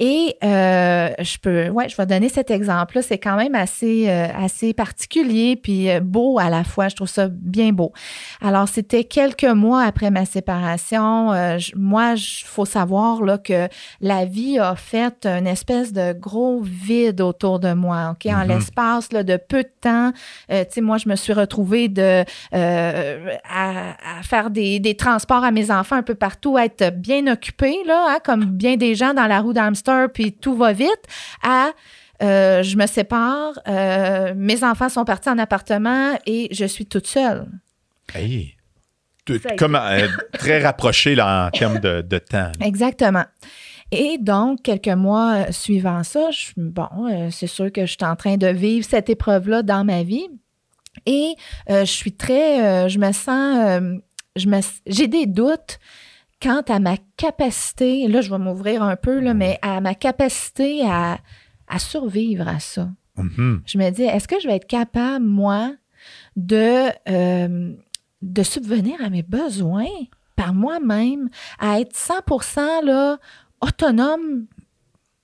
[0.00, 3.02] Et euh, je peux, ouais, je vais donner cet exemple-là.
[3.02, 6.86] C'est quand même assez, euh, assez particulier puis euh, beau à la fois.
[6.88, 7.92] Je trouve ça bien beau.
[8.40, 11.32] Alors, c'était quelques mois après ma séparation.
[11.32, 13.66] Euh, je- moi, il faut savoir là, que
[14.00, 18.12] la vie a fait une espèce de gros vide autour de moi.
[18.12, 18.48] Ok, En Mhm.
[18.48, 20.12] l'espace de peu de temps,
[20.52, 22.24] euh, tu sais, moi, je me suis retrouvée de,
[22.54, 26.90] euh, à, à faire des, des transports à mes enfants un peu partout, à être
[26.96, 29.52] bien occupée, là, hein, comme bien des gens dans la roue
[30.12, 31.02] puis tout va vite,
[31.42, 31.70] à
[32.22, 37.06] euh, je me sépare, euh, mes enfants sont partis en appartement et je suis toute
[37.06, 37.46] seule.
[38.14, 38.56] Hey.
[39.58, 42.50] Comme euh, très rapproché là, en termes de, de temps.
[42.58, 42.66] là.
[42.66, 43.24] Exactement.
[43.90, 48.16] Et donc, quelques mois suivant ça, je, bon, euh, c'est sûr que je suis en
[48.16, 50.26] train de vivre cette épreuve-là dans ma vie.
[51.06, 51.34] Et
[51.70, 53.96] euh, je suis très, euh, je me sens, euh,
[54.36, 55.78] je me, j'ai des doutes
[56.40, 60.82] quant à ma capacité, là je vais m'ouvrir un peu, là, mais à ma capacité
[60.86, 61.18] à,
[61.66, 62.88] à survivre à ça.
[63.16, 63.62] Mhm.
[63.66, 65.72] Je me dis, est-ce que je vais être capable, moi,
[66.36, 67.72] de, euh,
[68.22, 69.86] de subvenir à mes besoins
[70.36, 71.28] par moi-même,
[71.58, 73.18] à être 100 là,
[73.60, 74.46] autonome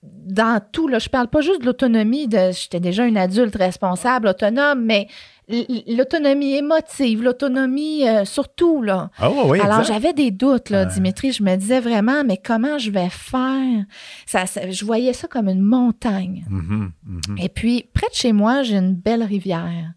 [0.02, 0.88] dans tout.
[0.88, 0.98] Là?
[0.98, 5.08] Je parle pas juste de l'autonomie, de j'étais déjà une adulte responsable, autonome, mais
[5.48, 9.10] l'autonomie émotive, l'autonomie euh, surtout, là.
[9.18, 10.86] Ah oui, oui, Alors, j'avais des doutes, là, Ouais.
[10.92, 11.32] Dimitri.
[11.32, 13.84] Je me disais vraiment, mais comment je vais faire?
[14.26, 16.44] Ça, ça- je voyais ça comme une montagne.
[16.48, 17.38] Mhm, mhm.
[17.38, 19.92] Et puis, près de chez moi, j'ai une belle rivière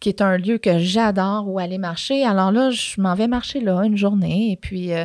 [0.00, 2.24] qui est un lieu que j'adore où aller marcher.
[2.24, 5.04] Alors là, je m'en vais marcher là une journée et puis euh,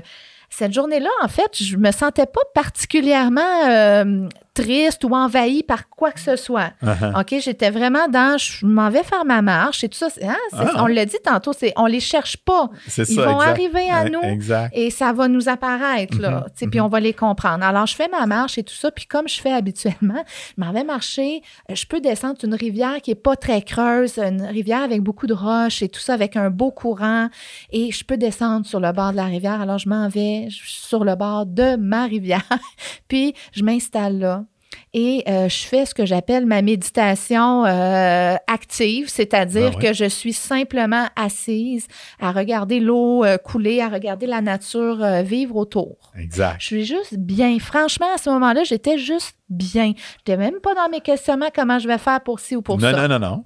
[0.49, 6.11] cette journée-là, en fait, je me sentais pas particulièrement euh, triste ou envahie par quoi
[6.11, 6.71] que ce soit.
[6.83, 7.21] Uh-huh.
[7.21, 10.07] OK, j'étais vraiment dans, je m'en vais faire ma marche et tout ça.
[10.23, 10.71] hein, Ah.
[10.83, 12.69] On l'a dit tantôt, c'est, on les cherche pas.
[12.87, 13.49] C'est Ils ça, vont exact.
[13.51, 14.71] arriver à Ouais, nous Exact.
[14.75, 16.47] et ça va nous apparaître, là.
[16.55, 17.63] Sais, Puis on va les comprendre.
[17.63, 18.89] Alors, je fais ma marche et tout ça.
[18.91, 20.23] Puis comme je fais habituellement,
[20.57, 21.41] je m'en vais marcher.
[21.69, 25.27] euh, Je peux descendre une rivière qui est pas très creuse, une rivière avec beaucoup
[25.27, 27.29] de roches et tout ça, avec un beau courant.
[27.71, 29.59] Et je peux descendre sur le bord de la rivière.
[29.61, 32.41] Alors, je m'en vais sur le bord de ma rivière.
[33.09, 34.44] Puis, je m'installe là.
[34.93, 39.83] Et euh, je fais ce que j'appelle ma méditation euh, active, c'est-à dire Ah ouais.
[39.87, 41.87] que je suis simplement assise
[42.19, 46.11] à regarder l'eau euh, couler, à regarder la nature vivre autour.
[46.17, 46.57] Exact.
[46.59, 47.59] Je suis juste bien.
[47.59, 49.93] Franchement, à ce moment-là, j'étais juste bien.
[49.95, 52.77] Je n'étais même pas dans mes questionnements comment je vais faire pour ci ou pour
[52.77, 53.07] non, ça.
[53.07, 53.43] non, non, non.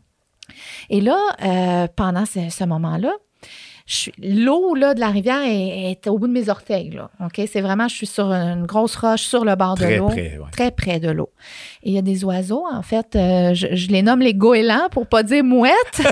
[0.90, 3.14] Et là, pendant ce, ce moment-là,
[4.22, 6.92] l'eau là, de la rivière est, est au bout de mes orteils.
[6.92, 7.42] Là, OK?
[7.52, 10.08] C'est vraiment, je suis sur une grosse roche sur le bord de Très l'eau.
[10.08, 10.50] près, ouais.
[10.52, 11.30] Très près de l'eau.
[11.84, 14.88] Et il y a des oiseaux, en fait, euh, je, je les nomme les goélands
[14.92, 15.74] pour pas dire mouettes.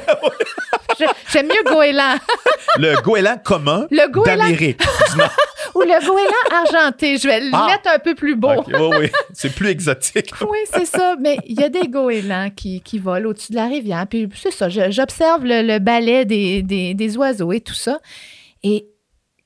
[1.31, 2.15] J'aime mieux goéland.
[2.79, 4.81] Le goéland commun Le goéland d'Amérique.
[5.75, 7.17] ou le goéland argenté.
[7.17, 7.67] Je vais le Ah!
[7.67, 8.51] mettre un peu plus beau.
[8.51, 9.09] Ok, oui, oui.
[9.33, 10.31] C'est plus exotique.
[10.41, 11.15] Oui, c'est ça.
[11.19, 14.05] Mais il y a des goélands qui, qui volent au-dessus de la rivière.
[14.09, 17.99] Puis c'est ça, j'observe le, le balai des, des- des oiseaux et tout ça.
[18.63, 18.87] Et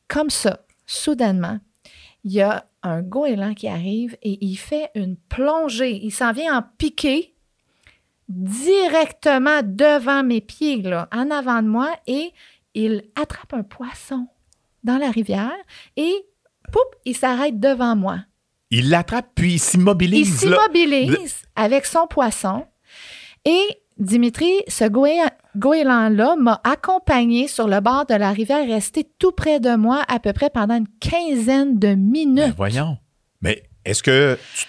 [0.07, 1.59] comme ça, soudainement,
[2.23, 5.99] il y a un goéland qui arrive et il fait une plongée.
[6.03, 7.30] Il s'en vient en piqué
[8.33, 12.31] directement devant mes pieds, là, en avant de moi, et
[12.73, 14.27] il attrape un poisson
[14.83, 15.51] dans la rivière
[15.97, 16.13] et
[16.71, 18.19] poup, il s'arrête devant moi.
[18.71, 20.45] Il l'attrape puis il Il s'immobilise.
[20.45, 20.57] là.
[20.57, 22.65] s'immobilise avec son poisson.
[23.45, 23.61] Et
[23.97, 29.59] Dimitri, ce goé- goéland-là m'a accompagné sur le bord de la rivière, resté tout près
[29.59, 32.53] de moi à peu près pendant une quinzaine de Ben, minutes.
[32.55, 32.97] voyons.
[33.41, 34.65] Mais est-ce que tu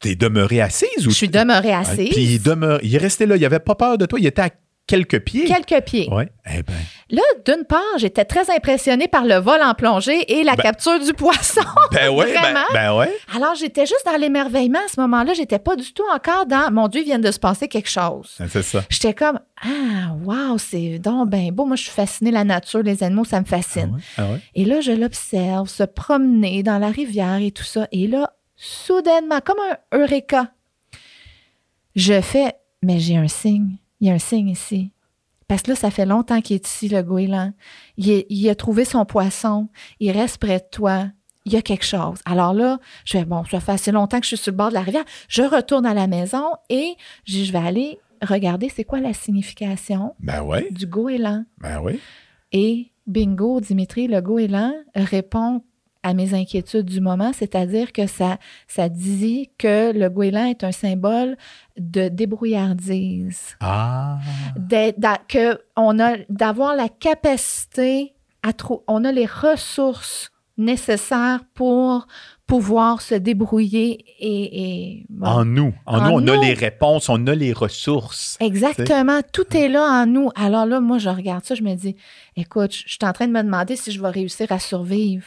[0.00, 2.10] t'es demeuré assise ou Je suis demeurée Ah, assise.
[2.10, 4.42] Puis il demeure, il est resté là, il avait pas peur de toi, il était
[4.42, 4.50] à
[4.84, 5.44] quelques pieds.
[5.44, 6.08] Quelques pieds.
[6.12, 6.28] Ouais.
[6.52, 6.74] Eh ben,
[7.10, 10.98] Là, d'une part, j'étais très impressionnée par le vol en plongée et la Ben- capture
[10.98, 11.60] du poisson.
[11.92, 12.64] ben ouais, ben, Vraiment?
[12.72, 13.10] ben ouais.
[13.34, 15.34] Alors, j'étais juste dans l'émerveillement à ce moment-là.
[15.34, 18.34] J'étais pas du tout encore dans mon Dieu, il vient de se passer quelque chose.
[18.48, 18.82] C'est ça.
[18.90, 21.64] J'étais comme Ah, wow, c'est donc ben beau.
[21.64, 23.92] Moi, je suis fascinée, la nature, les animaux, ça me Ah fascine.
[23.94, 24.40] ouais, ah ouais.
[24.56, 27.86] Et là, je l'observe se promener dans la rivière et tout ça.
[27.92, 28.32] Et là,
[28.64, 29.58] soudainement, comme
[29.92, 30.52] un eureka,
[31.94, 32.54] je fais
[32.84, 33.76] Mais j'ai un signe.
[34.00, 34.90] Il y a un signe ici.
[35.46, 37.52] Parce que là, ça fait longtemps qu'il est ici, le goéland.
[37.96, 39.68] Il, est- il a trouvé son poisson.
[40.00, 41.06] Il reste près de toi.
[41.44, 42.18] Il y a quelque chose.
[42.24, 44.70] Alors là, je fais, bon, ça fait assez longtemps que je suis sur le bord
[44.70, 45.04] de la rivière.
[45.28, 46.94] Je retourne à la maison et
[47.24, 51.44] je vais aller regarder c'est quoi la signification Ben ouais, du goéland.
[51.58, 51.98] ben ouais.
[52.52, 55.62] Et bingo, Dimitri, le goéland répond
[56.02, 60.72] à mes inquiétudes du moment, c'est-à-dire que ça, ça dit que le goéland est un
[60.72, 61.36] symbole
[61.78, 64.18] de débrouillardise, Ah.
[64.56, 71.40] d'être- d'a- que on a d'avoir la capacité à trou- on a les ressources nécessaires
[71.54, 72.06] pour
[72.46, 74.62] pouvoir se débrouiller et,
[74.98, 75.26] et- bon.
[75.26, 75.72] En nous.
[75.86, 78.36] En, En nous, on a les réponses, on a les ressources.
[78.40, 80.30] Exactement, tout est là en nous.
[80.34, 81.96] Alors là, moi, je regarde ça, je me dis,
[82.36, 85.24] écoute, je je suis en train de me demander si je vais réussir à survivre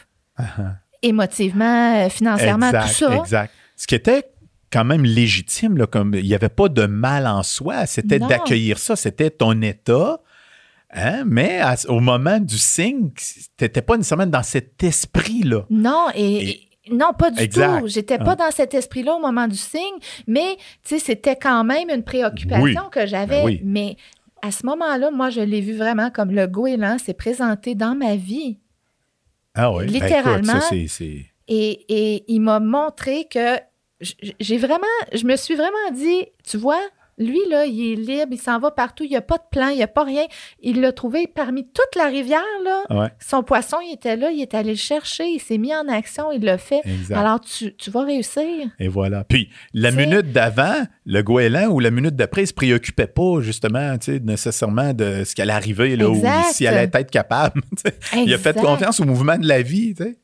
[1.02, 3.16] émotivement, euh, financièrement, exact, tout ça.
[3.16, 3.52] exact.
[3.76, 4.24] Ce qui était
[4.72, 8.78] quand même légitime, là, comme il n'y avait pas de mal en soi, c'était d'accueillir
[8.78, 10.20] ça, c'était ton état.
[10.92, 11.24] Hein?
[11.26, 15.66] Mais à- au moment du signe, tu n'étais pas nécessairement dans cet esprit-là.
[15.68, 17.80] Non, et, Et- non, pas du Exact.
[17.80, 17.88] tout.
[17.88, 18.46] J'étais pas Ah.
[18.46, 19.80] dans cet esprit-là au moment du signe,
[20.26, 22.76] mais c'était quand même une préoccupation Oui.
[22.92, 23.40] que j'avais.
[23.42, 23.60] Ben oui.
[23.64, 23.96] Mais
[24.42, 28.16] à ce moment-là, moi, je l'ai vu vraiment comme le goéland s'est présenté dans ma
[28.16, 28.58] vie.
[29.56, 29.86] Ah oui.
[29.86, 30.60] Littéralement.
[30.60, 31.26] ça, c'est- c'est.
[31.48, 33.56] Et, et il m'a montré que
[34.40, 36.82] j'ai vraiment, je me suis vraiment dit, tu vois,
[37.18, 39.68] lui, là, il est libre, il s'en va partout, il n'y a pas de plan,
[39.68, 40.24] il n'y a pas rien.
[40.60, 42.82] Il l'a trouvé parmi toute la rivière, là.
[42.90, 45.88] Ouais, Son poisson, il était là, il est allé le chercher, il s'est mis en
[45.88, 46.80] action, il l'a fait.
[46.84, 47.16] exact.
[47.16, 48.68] Alors, tu, tu vas réussir.
[48.78, 49.24] Et voilà.
[49.24, 53.40] Puis, la minute d'avant, le goéland ou la minute d'après, il ne se préoccupait pas,
[53.40, 57.10] justement, tu sais, nécessairement de ce qui allait arriver, là, ou si elle allait être
[57.10, 57.62] capable.
[58.14, 60.16] il a fait confiance au mouvement de la vie, tu sais.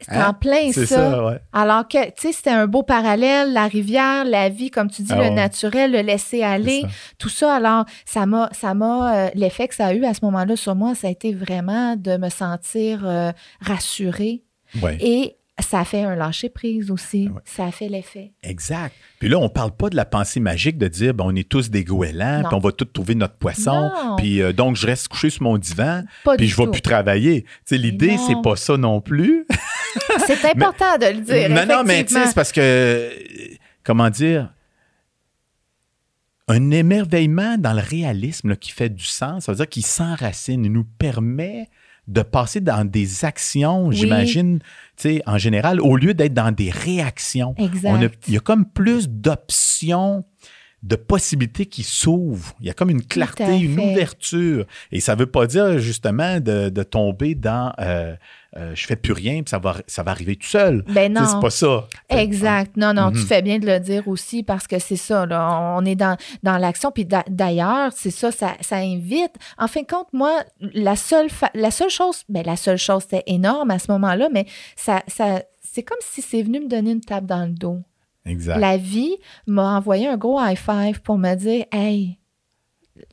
[0.00, 0.28] C'est Hein?
[0.28, 0.96] en plein C'est ça.
[1.10, 1.38] ça, ouais.
[1.52, 5.12] Alors que, tu sais, c'était un beau parallèle, la rivière, la vie, comme tu dis,
[5.12, 5.30] Ah le ouais.
[5.30, 6.88] naturel, le laisser aller, ça.
[7.18, 7.54] tout ça.
[7.56, 10.74] Alors, ça m'a, ça m'a, euh, l'effet que ça a eu à ce moment-là sur
[10.74, 14.42] moi, ça a été vraiment de me sentir euh, rassurée.
[14.82, 14.96] Ouais.
[15.00, 17.28] Et ça a fait un lâcher-prise aussi.
[17.28, 17.40] Ouais.
[17.46, 18.32] Ça a fait l'effet.
[18.42, 18.94] Exact.
[19.18, 21.70] Puis là, on parle pas de la pensée magique de dire, ben, on est tous
[21.70, 24.16] des goélands, puis on va tous trouver notre poisson, Non.
[24.16, 26.72] puis euh, donc je reste couché sur mon divan, Pas puis je vais tout.
[26.72, 27.44] plus travailler.
[27.44, 29.46] Tu sais, l'idée, c'est pas ça non plus.
[30.26, 31.48] c'est important de le dire.
[31.50, 33.10] Non, non, mais tu sais, c'est parce que,
[33.84, 34.52] comment dire,
[36.48, 40.64] un émerveillement dans le réalisme là, qui fait du sens, ça veut dire qu'il s'enracine,
[40.64, 41.68] il nous permet
[42.06, 43.96] de passer dans des actions, Oui.
[43.96, 44.64] j'imagine, tu
[44.96, 47.52] sais, en général, au lieu d'être dans des réactions.
[47.58, 47.88] Exact.
[47.90, 50.24] On a- il y a comme plus d'options,
[50.84, 52.54] de possibilités qui s'ouvrent.
[52.60, 54.66] Il y a comme une clarté, une ouverture.
[54.92, 58.14] Et ça ne veut pas dire justement de, de tomber dans euh,
[58.56, 60.82] euh, je fais plus rien puis ça va, ça va arriver tout seul.
[60.88, 61.40] Ben sais, C'est non.
[61.40, 61.88] pas ça.
[62.08, 62.76] Exact.
[62.76, 63.26] Non, non, tu Mhm.
[63.26, 65.74] fais bien de le dire aussi parce que c'est ça, là.
[65.76, 66.90] On est dans, dans l'action.
[66.90, 69.32] Puis d'a- d'ailleurs, c'est ça, ça, ça invite.
[69.58, 73.24] En fin de compte, moi, la seule, la seule chose, ben la seule chose, c'était
[73.26, 74.46] énorme à ce moment-là, mais
[74.76, 77.82] ça, ça, c'est comme si c'est venu me donner une tape dans le dos.
[78.24, 78.58] Exact.
[78.58, 79.14] La vie
[79.46, 82.18] m'a envoyé un gros high five pour me dire Hey,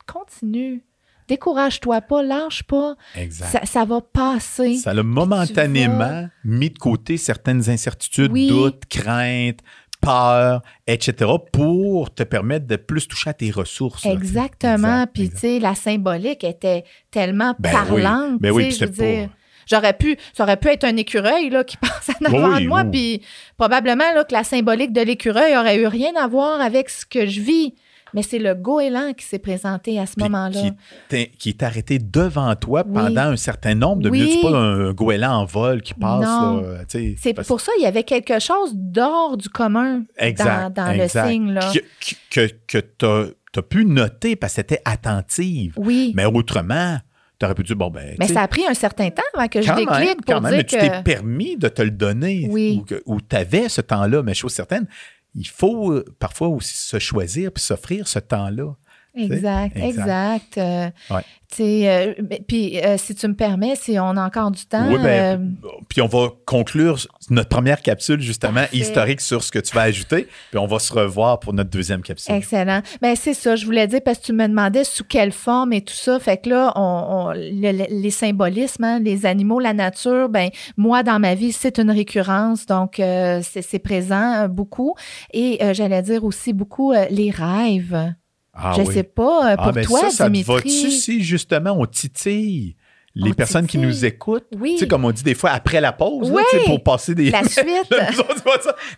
[0.06, 0.82] continue.
[1.28, 2.96] Décourage-toi pas, lâche pas.
[3.16, 3.50] exact.
[3.50, 4.76] Ça, ça va passer.
[4.76, 8.48] Ça a momentanément mis de côté certaines incertitudes, Oui.
[8.48, 9.60] doutes, craintes,
[10.00, 14.04] peurs, etc., pour te permettre de plus toucher à tes ressources.
[14.04, 14.74] Exactement.
[15.02, 18.32] Exact, Puis, tu sais, la symbolique était tellement Ben parlante.
[18.32, 18.38] oui.
[18.40, 19.30] Ben oui, je veux dire.
[19.66, 22.68] J'aurais pu, ça aurait pu être un écureuil là, qui passe en avant oui, de
[22.68, 23.22] moi, puis
[23.56, 27.24] probablement là, que la symbolique de l'écureuil aurait eu rien à voir avec ce que
[27.24, 27.74] je vis.
[28.14, 30.70] Mais c'est le goéland qui s'est présenté à ce moment-là.
[31.38, 32.92] Qui, est arrêté devant toi Oui.
[32.94, 34.20] pendant un certain nombre de Oui.
[34.20, 34.38] minutes.
[34.42, 36.26] C'est pas un goéland en vol qui passe.
[36.88, 40.74] Tu sais, C'est parce- pour ça qu'il y avait quelque chose d'hors du commun Exact,
[40.74, 41.24] dans, dans exact.
[41.26, 41.52] le signe.
[41.52, 41.72] Là.
[42.30, 43.06] Que, que, tu
[43.58, 45.74] as, pu noter parce que c'était attentive.
[45.76, 46.12] Oui.
[46.14, 46.98] Mais autrement,
[47.38, 48.14] tu aurais pu dire, bon, ben.
[48.18, 49.84] Mais tu ça a pris un certain temps avant que je même,
[50.16, 50.80] pour quand même, dire mais tu que.
[50.80, 52.82] t'es permis de te le donner Oui.
[53.06, 54.86] ou tu avais ce temps-là, mais chose certaine,
[55.34, 58.74] il faut euh, parfois aussi se choisir puis s'offrir ce temps-là.
[59.16, 60.58] Exact, Exact.
[60.58, 61.22] Euh, Ouais.
[61.60, 62.14] euh,
[62.48, 64.88] puis, euh, si tu me permets, si on a encore du temps.
[64.88, 66.98] oui, ben, euh, puis on va conclure
[67.30, 68.76] notre première capsule, justement, Parfait.
[68.76, 72.02] historique sur ce que tu vas ajouter, puis on va se revoir pour notre deuxième
[72.02, 72.34] capsule.
[72.34, 72.80] Excellent.
[73.02, 75.80] Ben c'est ça, je voulais dire parce que tu me demandais sous quelle forme et
[75.82, 76.18] tout ça.
[76.18, 80.48] Fait que là, on, on- le- le- les symbolismes, hein, les animaux, la nature, ben
[80.76, 82.94] moi dans ma vie c'est une récurrence, donc
[83.42, 84.94] c'est présent beaucoup.
[85.32, 88.12] Et j'allais dire aussi beaucoup les rêves.
[88.54, 88.94] Ah je oui.
[88.94, 90.54] sais pas euh, pour ah, ben toi, ça, ça te Dimitri.
[90.54, 92.76] va-tu si justement on titille
[93.16, 94.46] les On personnes qui nous écoutent?
[94.58, 94.72] Oui.
[94.74, 96.42] Tu sais, comme on dit des fois après la pause, Oui.
[96.66, 97.30] pour passer des.
[97.30, 97.94] La suite.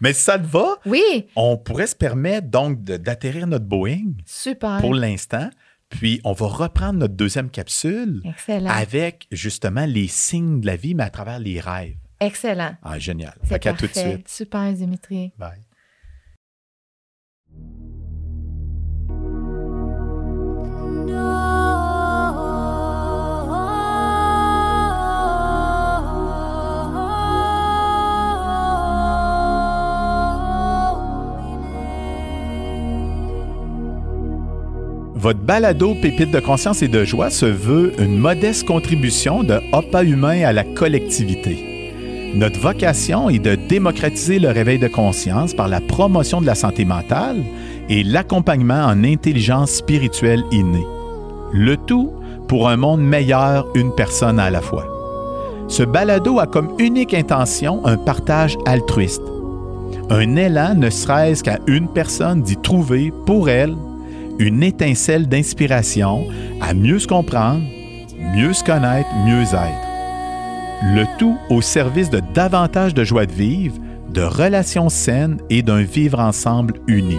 [0.01, 4.79] Mais si ça te va, Oui, on pourrait se permettre donc d'atterrir notre Boeing super.
[4.81, 5.51] pour l'instant.
[5.89, 8.71] Puis on va reprendre notre deuxième capsule Excellent.
[8.71, 11.95] avec justement les signes de la vie, mais à travers les rêves.
[12.19, 12.75] Excellent.
[12.83, 13.35] Ah, génial.
[13.45, 14.29] C'est tout de suite.
[14.29, 15.33] Super, Dimitri.
[15.39, 15.61] Bye.
[35.19, 40.05] Votre balado Pépite de conscience et de joie se veut une modeste contribution de Opa
[40.05, 42.33] Humain à la collectivité.
[42.35, 46.85] Notre vocation est de démocratiser le réveil de conscience par la promotion de la santé
[46.85, 47.43] mentale
[47.89, 50.87] et l'accompagnement en intelligence spirituelle innée.
[51.51, 52.13] Le tout
[52.47, 54.85] pour un monde meilleur, une personne à la fois.
[55.69, 59.23] Ce balado a comme unique intention un partage altruiste.
[60.11, 63.77] Un élan ne serait-ce qu'à une personne d'y trouver pour elle
[64.39, 66.27] une étincelle d'inspiration
[66.61, 67.63] à mieux se comprendre,
[68.35, 69.87] mieux se connaître, mieux être.
[70.95, 73.77] Le tout au service de davantage de joie de vivre,
[74.11, 77.19] de relations saines et d'un vivre ensemble uni.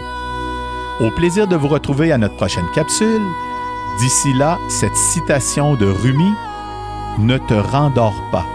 [0.99, 3.21] Au plaisir de vous retrouver à notre prochaine capsule.
[3.99, 6.31] D'ici là, cette citation de Rumi,
[7.19, 8.45] Ne te rendors pas.